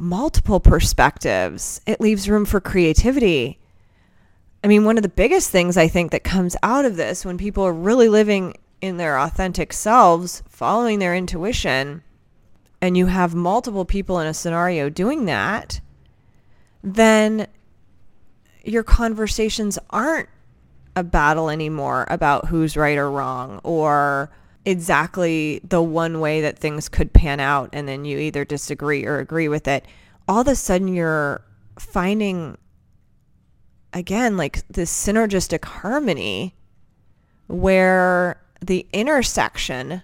[0.00, 1.80] multiple perspectives.
[1.86, 3.58] It leaves room for creativity.
[4.62, 7.38] I mean, one of the biggest things I think that comes out of this when
[7.38, 12.02] people are really living in their authentic selves, following their intuition,
[12.80, 15.80] and you have multiple people in a scenario doing that,
[16.82, 17.46] then
[18.64, 20.28] your conversations aren't
[20.96, 24.30] a battle anymore about who's right or wrong or
[24.64, 29.18] exactly the one way that things could pan out and then you either disagree or
[29.18, 29.84] agree with it.
[30.28, 31.42] All of a sudden you're
[31.78, 32.58] finding
[33.92, 36.54] again like this synergistic harmony
[37.46, 40.02] where the intersection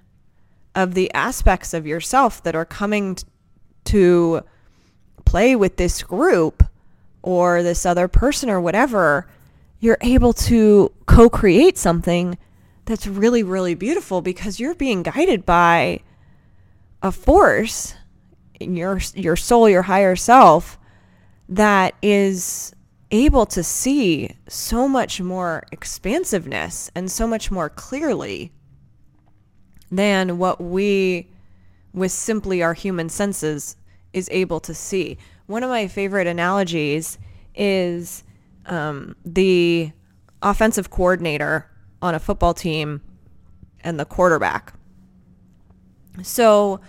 [0.75, 3.17] of the aspects of yourself that are coming
[3.85, 4.43] to
[5.25, 6.63] play with this group
[7.23, 9.27] or this other person or whatever,
[9.81, 12.37] you're able to co create something
[12.87, 16.01] that's really, really beautiful because you're being guided by
[17.03, 17.95] a force
[18.59, 20.79] in your, your soul, your higher self,
[21.49, 22.73] that is
[23.11, 28.53] able to see so much more expansiveness and so much more clearly
[29.91, 31.29] than what we,
[31.93, 33.77] with simply our human senses,
[34.13, 35.19] is able to see.
[35.47, 37.19] One of my favorite analogies
[37.55, 38.25] is
[38.67, 39.93] um, the
[40.43, 41.69] offensive coordinator
[42.07, 43.03] on a football team
[43.81, 44.73] and the quarterback.
[46.23, 46.81] So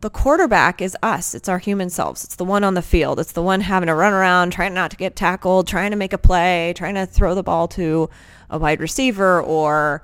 [0.00, 1.34] the quarterback is us.
[1.34, 2.24] It's our human selves.
[2.24, 3.20] It's the one on the field.
[3.20, 6.12] It's the one having to run around, trying not to get tackled, trying to make
[6.12, 8.08] a play, trying to throw the ball to
[8.48, 10.02] a wide receiver or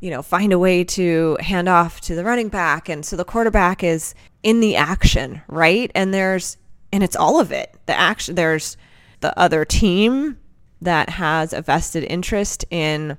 [0.00, 2.88] you know, find a way to hand off to the running back.
[2.88, 5.90] And so the quarterback is in the action, right?
[5.94, 6.58] And there's,
[6.92, 7.74] and it's all of it.
[7.86, 8.76] The action, there's
[9.20, 10.38] the other team
[10.82, 13.16] that has a vested interest in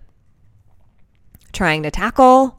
[1.58, 2.58] trying to tackle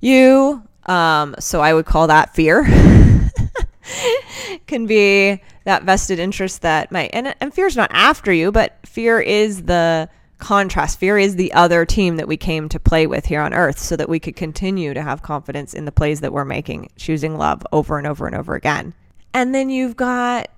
[0.00, 0.62] you.
[0.86, 2.64] Um, so I would call that fear.
[4.66, 9.20] Can be that vested interest that might, and, and is not after you, but fear
[9.20, 10.08] is the
[10.38, 10.98] contrast.
[10.98, 13.96] Fear is the other team that we came to play with here on earth so
[13.96, 17.62] that we could continue to have confidence in the plays that we're making, choosing love
[17.72, 18.92] over and over and over again.
[19.32, 20.48] And then you've got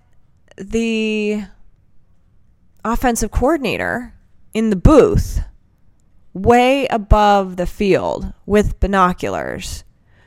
[0.56, 1.44] the
[2.84, 4.14] offensive coordinator
[4.54, 5.40] in the booth,
[6.42, 9.84] way above the field with binoculars,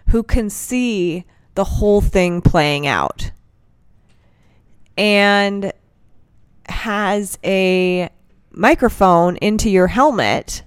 [0.09, 3.31] who can see the whole thing playing out
[4.97, 5.71] and
[6.67, 8.09] has a
[8.51, 10.63] microphone into your helmet,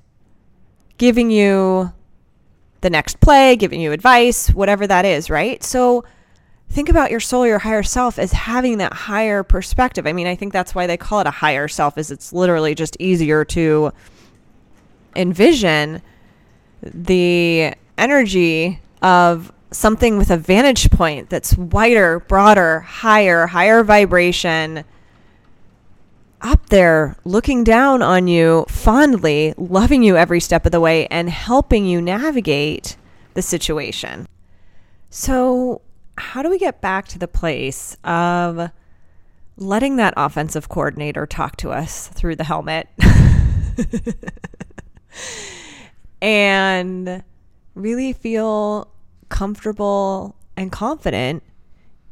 [0.99, 1.93] giving you
[2.81, 5.63] the next play, giving you advice, whatever that is, right?
[5.63, 6.05] So
[6.71, 10.07] think about your soul, your higher self as having that higher perspective.
[10.07, 12.75] I mean, I think that's why they call it a higher self is it's literally
[12.75, 13.93] just easier to
[15.17, 16.03] envision
[16.83, 24.85] the energy of something with a vantage point that's wider, broader, higher, higher vibration
[26.41, 31.31] up there looking down on you fondly, loving you every step of the way, and
[31.31, 32.97] helping you navigate
[33.33, 34.29] the situation.
[35.11, 35.81] So,
[36.17, 38.71] how do we get back to the place of
[39.57, 42.89] letting that offensive coordinator talk to us through the helmet
[46.23, 47.23] and
[47.75, 48.89] really feel
[49.29, 51.43] comfortable and confident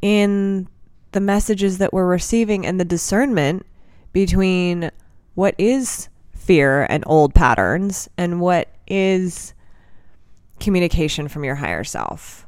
[0.00, 0.68] in
[1.12, 3.64] the messages that we're receiving and the discernment
[4.12, 4.90] between
[5.34, 9.55] what is fear and old patterns and what is
[10.59, 12.46] communication from your higher self.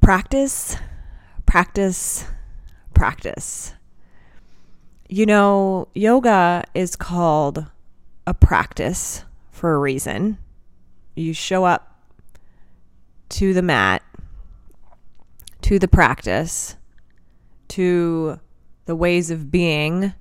[0.00, 0.76] Practice,
[1.46, 2.26] practice,
[2.92, 3.72] practice.
[5.08, 7.66] You know, yoga is called
[8.26, 10.38] a practice for a reason.
[11.14, 12.00] You show up
[13.30, 14.02] to the mat,
[15.62, 16.76] to the practice
[17.68, 18.38] to
[18.84, 20.14] the ways of being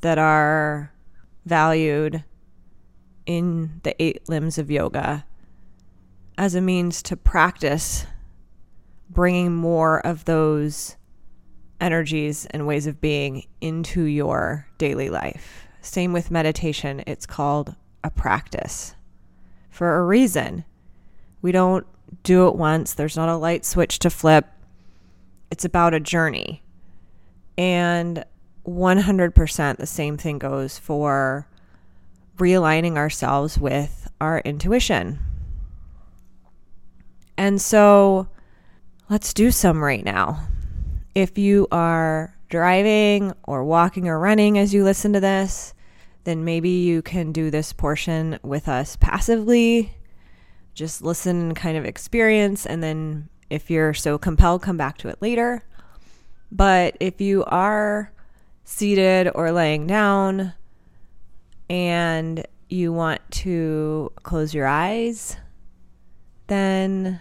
[0.00, 0.92] that are
[1.44, 2.24] valued
[3.26, 5.24] in the eight limbs of yoga
[6.38, 8.06] as a means to practice
[9.10, 10.96] bringing more of those
[11.80, 15.66] energies and ways of being into your daily life.
[15.80, 17.74] Same with meditation, it's called
[18.04, 18.94] a practice
[19.70, 20.64] for a reason.
[21.42, 21.86] We don't
[22.22, 24.46] do it once, there's not a light switch to flip.
[25.50, 26.62] It's about a journey.
[27.56, 28.24] And
[28.66, 31.46] 100% the same thing goes for
[32.36, 35.18] realigning ourselves with our intuition.
[37.36, 38.28] And so
[39.08, 40.46] let's do some right now.
[41.14, 45.74] If you are driving or walking or running as you listen to this,
[46.24, 49.92] then maybe you can do this portion with us passively.
[50.74, 52.66] Just listen and kind of experience.
[52.66, 55.64] And then If you're so compelled, come back to it later.
[56.52, 58.12] But if you are
[58.64, 60.54] seated or laying down
[61.68, 65.36] and you want to close your eyes,
[66.46, 67.20] then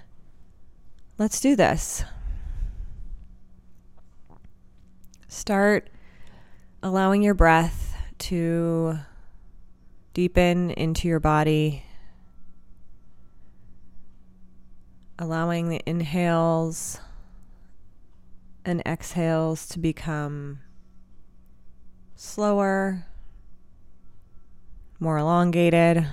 [1.17, 2.03] let's do this.
[5.31, 5.91] Start
[6.81, 8.97] allowing your breath to
[10.15, 11.83] deepen into your body,
[15.19, 16.99] allowing the inhales
[18.65, 20.61] and exhales to become
[22.15, 23.05] slower,
[24.99, 26.07] more elongated.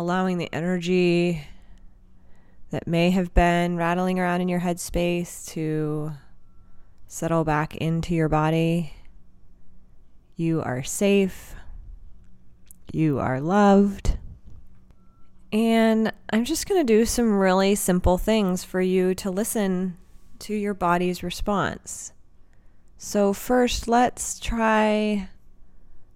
[0.00, 1.46] Allowing the energy
[2.70, 6.12] that may have been rattling around in your headspace to
[7.06, 8.94] settle back into your body.
[10.36, 11.54] You are safe.
[12.90, 14.16] You are loved.
[15.52, 19.98] And I'm just going to do some really simple things for you to listen
[20.38, 22.14] to your body's response.
[22.96, 25.28] So, first, let's try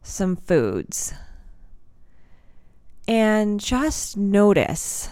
[0.03, 1.13] some foods.
[3.07, 5.11] And just notice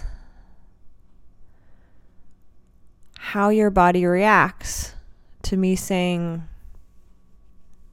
[3.18, 4.94] how your body reacts
[5.42, 6.42] to me saying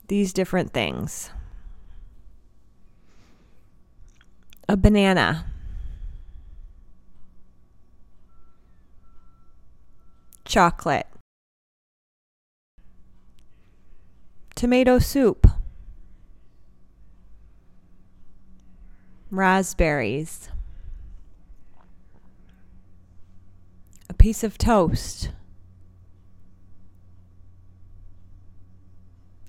[0.07, 1.31] these different things.
[4.67, 5.45] A banana.
[10.45, 11.07] Chocolate.
[14.55, 15.48] Tomato soup.
[19.31, 20.49] Raspberries.
[24.09, 25.29] A piece of toast,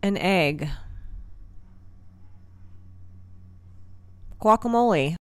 [0.02, 0.68] an egg,
[4.40, 5.16] guacamole.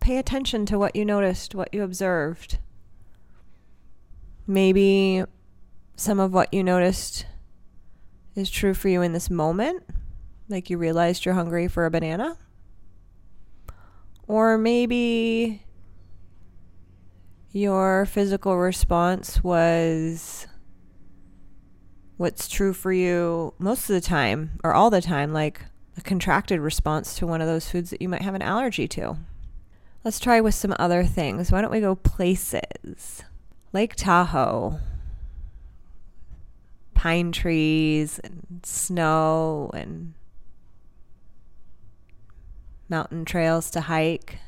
[0.00, 2.58] Pay attention to what you noticed, what you observed.
[4.48, 5.22] Maybe
[5.94, 7.26] some of what you noticed
[8.34, 9.82] is true for you in this moment,
[10.48, 12.36] like you realized you're hungry for a banana.
[14.26, 15.62] Or maybe
[17.50, 20.46] your physical response was
[22.16, 25.62] what's true for you most of the time or all the time, like
[25.96, 29.18] a contracted response to one of those foods that you might have an allergy to.
[30.04, 31.52] Let's try with some other things.
[31.52, 33.22] Why don't we go places?
[33.72, 34.80] Lake Tahoe,
[37.02, 40.14] pine trees and snow and
[42.88, 44.38] mountain trails to hike.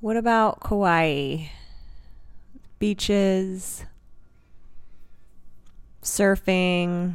[0.00, 1.46] What about Kauai?
[2.78, 3.86] Beaches,
[6.02, 7.14] surfing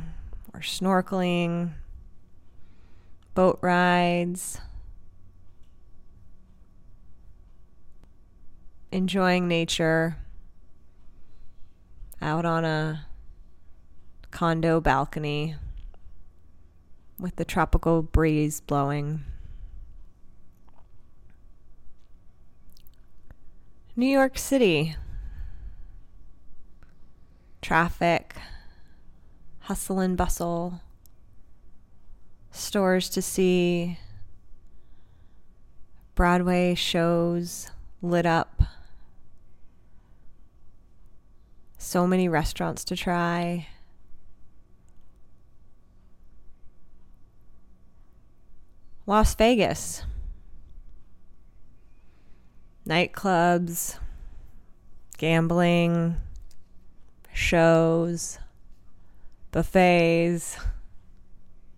[0.51, 1.73] or snorkeling,
[3.36, 4.59] boat rides,
[8.96, 10.16] enjoying nature
[12.22, 13.06] out on a
[14.32, 15.54] condo balcony
[17.20, 19.20] with the tropical breeze blowing.
[23.98, 24.96] New York City.
[27.62, 28.38] Traffic,
[29.60, 30.80] hustle and bustle,
[32.50, 33.98] stores to see,
[36.14, 37.72] Broadway shows
[38.02, 38.62] lit up,
[41.86, 43.67] so many restaurants to try.
[49.05, 50.01] Las Vegas.
[52.88, 53.99] Nightclubs,
[55.17, 56.17] gambling,
[57.33, 58.39] shows,
[59.51, 60.57] buffets,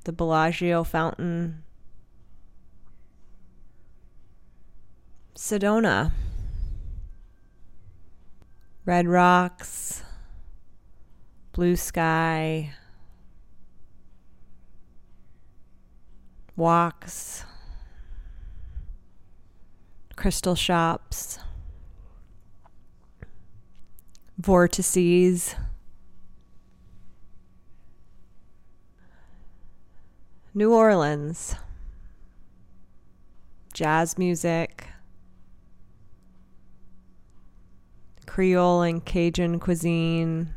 [0.06, 1.64] the Bellagio fountain,
[5.36, 6.12] Sedona,
[8.88, 10.02] Red Rocks,
[11.52, 12.72] Blue Sky,
[16.56, 17.44] walks,
[20.16, 21.38] crystal shops,
[24.38, 25.54] vortices.
[30.54, 31.56] New Orleans,
[33.74, 34.88] jazz music,
[38.38, 40.54] Creole and Cajun cuisine,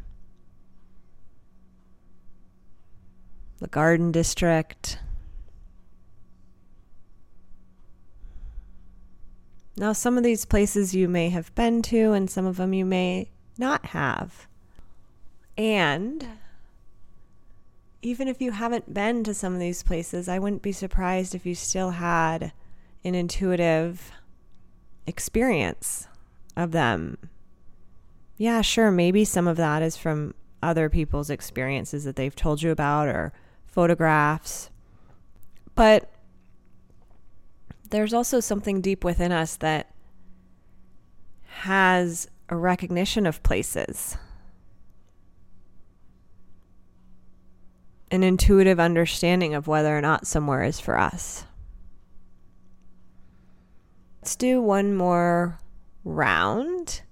[3.58, 4.98] the Garden District.
[9.78, 12.84] Now, some of these places you may have been to, and some of them you
[12.84, 14.46] may not have.
[15.56, 16.26] And
[18.02, 21.46] even if you haven't been to some of these places, I wouldn't be surprised if
[21.46, 22.52] you still had
[23.04, 24.12] an intuitive
[25.06, 26.08] experience
[26.54, 27.16] of them.
[28.40, 30.32] Yeah, sure, maybe some of that is from
[30.62, 33.34] other people's experiences that they've told you about or
[33.66, 34.70] photographs.
[35.74, 36.10] But
[37.90, 39.92] there's also something deep within us that
[41.48, 44.16] has a recognition of places,
[48.10, 51.44] an intuitive understanding of whether or not somewhere is for us.
[54.22, 55.58] Let's do one more
[56.04, 57.02] round.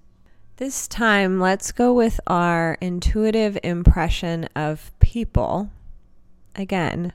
[0.59, 5.69] This time, let's go with our intuitive impression of people.
[6.53, 7.13] Again,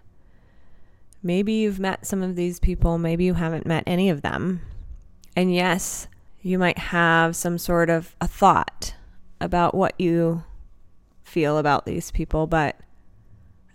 [1.22, 4.62] maybe you've met some of these people, maybe you haven't met any of them.
[5.36, 6.08] And yes,
[6.40, 8.94] you might have some sort of a thought
[9.42, 10.42] about what you
[11.22, 12.76] feel about these people, but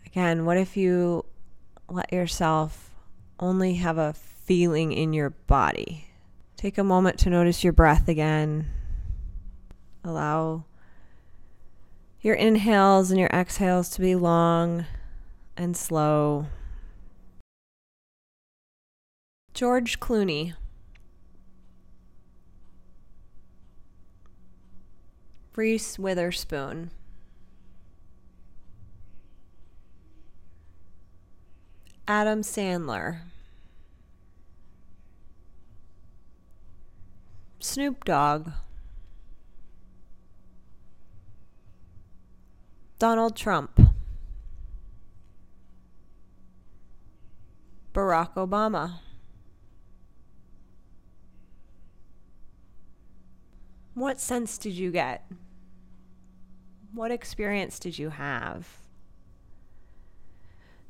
[0.04, 1.26] again, what if you
[1.88, 2.90] let yourself
[3.40, 6.08] only have a feeling in your body?
[6.58, 8.66] Take a moment to notice your breath again.
[10.04, 10.66] Allow
[12.22, 14.86] your inhales and your exhales to be long
[15.56, 16.48] and slow.
[19.54, 20.54] George Clooney.
[25.56, 26.92] Reese Witherspoon.
[32.08, 33.20] Adam Sandler.
[37.60, 38.52] Snoop Dogg,
[43.00, 43.80] Donald Trump,
[47.94, 49.00] Barack Obama.
[53.94, 55.26] What sense did you get?
[56.94, 58.68] What experience did you have?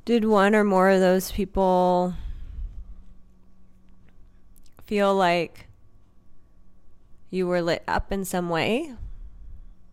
[0.04, 2.14] Did one or more of those people
[4.84, 5.68] feel like
[7.30, 8.94] you were lit up in some way,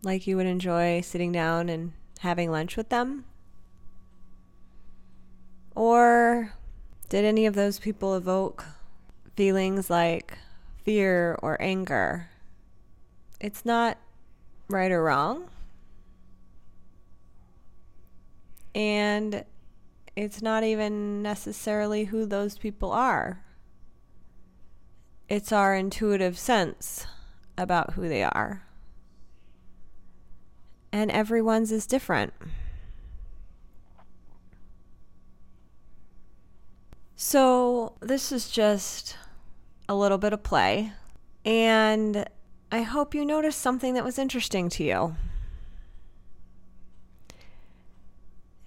[0.02, 3.24] like you would enjoy sitting down and having lunch with them?
[5.74, 6.54] Or
[7.08, 8.64] did any of those people evoke
[9.36, 10.36] feelings like
[10.84, 12.28] fear or anger?
[13.40, 13.98] It's not
[14.68, 15.48] right or wrong.
[18.74, 19.44] And
[20.16, 23.44] it's not even necessarily who those people are.
[25.28, 27.06] It's our intuitive sense
[27.56, 28.67] about who they are.
[30.92, 32.32] And everyone's is different.
[37.16, 39.16] So, this is just
[39.88, 40.92] a little bit of play.
[41.44, 42.26] And
[42.70, 45.16] I hope you noticed something that was interesting to you.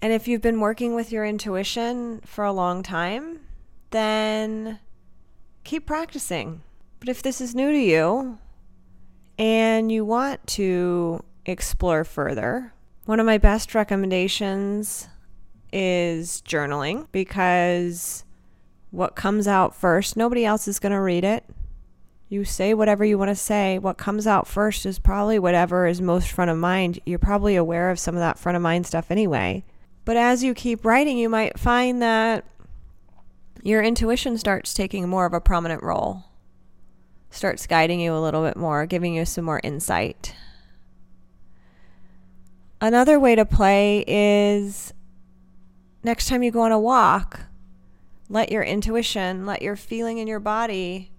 [0.02, 3.40] And if you've been working with your intuition for a long time,
[3.90, 4.80] then
[5.62, 6.62] keep practicing.
[6.98, 8.38] But if this is new to you,
[9.38, 12.72] and you want to explore further,
[13.04, 15.08] one of my best recommendations
[15.72, 18.24] is journaling because
[18.90, 21.44] what comes out first, nobody else is going to read it.
[22.28, 23.78] You say whatever you want to say.
[23.78, 26.98] What comes out first is probably whatever is most front of mind.
[27.04, 29.64] You're probably aware of some of that front of mind stuff anyway.
[30.04, 32.44] But as you keep writing, you might find that
[33.62, 36.24] your intuition starts taking more of a prominent role
[37.32, 40.34] starts guiding you a little bit more, giving you some more insight.
[42.82, 44.92] Another way to play is
[46.02, 47.42] next time you go on a walk,
[48.28, 51.12] let your intuition, let your feeling in your body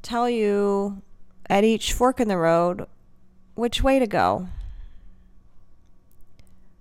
[0.00, 1.02] tell you
[1.48, 2.86] at each fork in the road
[3.56, 4.46] which way to go.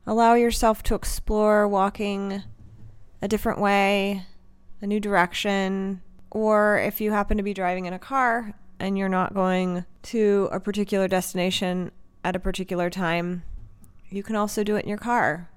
[0.05, 2.43] Allow yourself to explore walking
[3.23, 4.27] a different way,
[4.83, 9.09] a new direction, or if you happen to be driving in a car and you're
[9.09, 11.91] not going to a particular destination
[12.23, 13.41] at a particular time,
[14.09, 15.49] you can also do it in your car.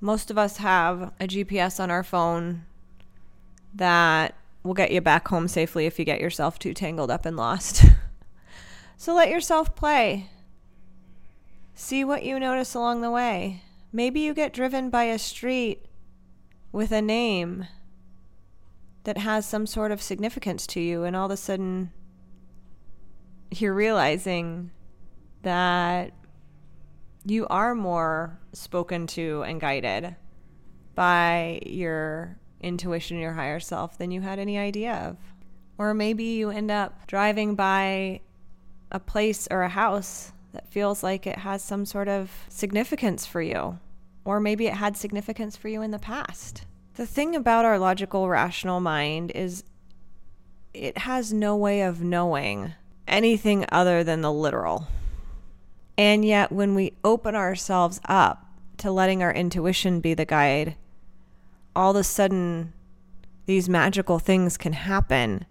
[0.00, 2.64] Most of us have a GPS on our phone
[3.74, 7.36] that will get you back home safely if you get yourself too tangled up and
[7.36, 7.84] lost.
[8.96, 10.30] so let yourself play.
[11.74, 13.62] See what you notice along the way.
[13.92, 15.86] Maybe you get driven by a street
[16.72, 17.66] with a name
[19.04, 21.92] that has some sort of significance to you, and all of a sudden
[23.50, 24.70] you're realizing
[25.42, 26.12] that
[27.30, 30.16] you are more spoken to and guided
[30.94, 35.16] by your intuition, your higher self, than you had any idea of.
[35.78, 38.20] Or maybe you end up driving by
[38.90, 43.42] a place or a house that feels like it has some sort of significance for
[43.42, 43.78] you.
[44.24, 46.64] Or maybe it had significance for you in the past.
[46.94, 49.62] The thing about our logical, rational mind is
[50.74, 52.74] it has no way of knowing
[53.06, 54.88] anything other than the literal.
[55.98, 58.46] And yet, when we open ourselves up
[58.76, 60.76] to letting our intuition be the guide,
[61.74, 62.72] all of a sudden
[63.46, 65.44] these magical things can happen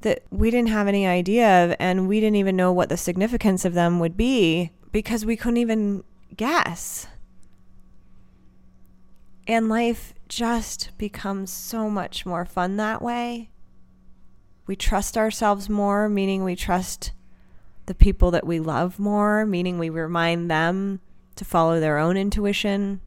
[0.00, 3.64] that we didn't have any idea of, and we didn't even know what the significance
[3.64, 6.02] of them would be because we couldn't even
[6.36, 7.06] guess.
[9.46, 13.50] And life just becomes so much more fun that way.
[14.66, 17.12] We trust ourselves more, meaning we trust
[17.90, 21.00] the people that we love more, meaning we remind them
[21.34, 23.00] to follow their own intuition.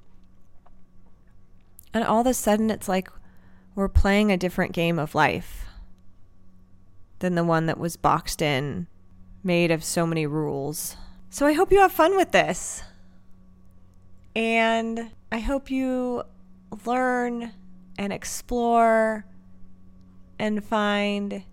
[1.93, 3.09] And all of a sudden, it's like
[3.75, 5.67] we're playing a different game of life
[7.19, 8.87] than the one that was boxed in,
[9.41, 10.97] made of so many rules.
[11.29, 12.83] So I hope you have fun with this.
[14.35, 16.23] And I hope you
[16.85, 17.53] learn
[17.97, 19.25] and explore
[20.37, 21.45] and find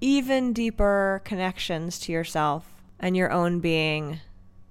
[0.00, 2.64] even deeper connections to yourself
[3.00, 4.20] and your own being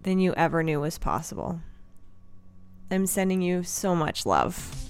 [0.02, 1.60] than you ever knew was possible.
[2.90, 4.87] I'm sending you so much love.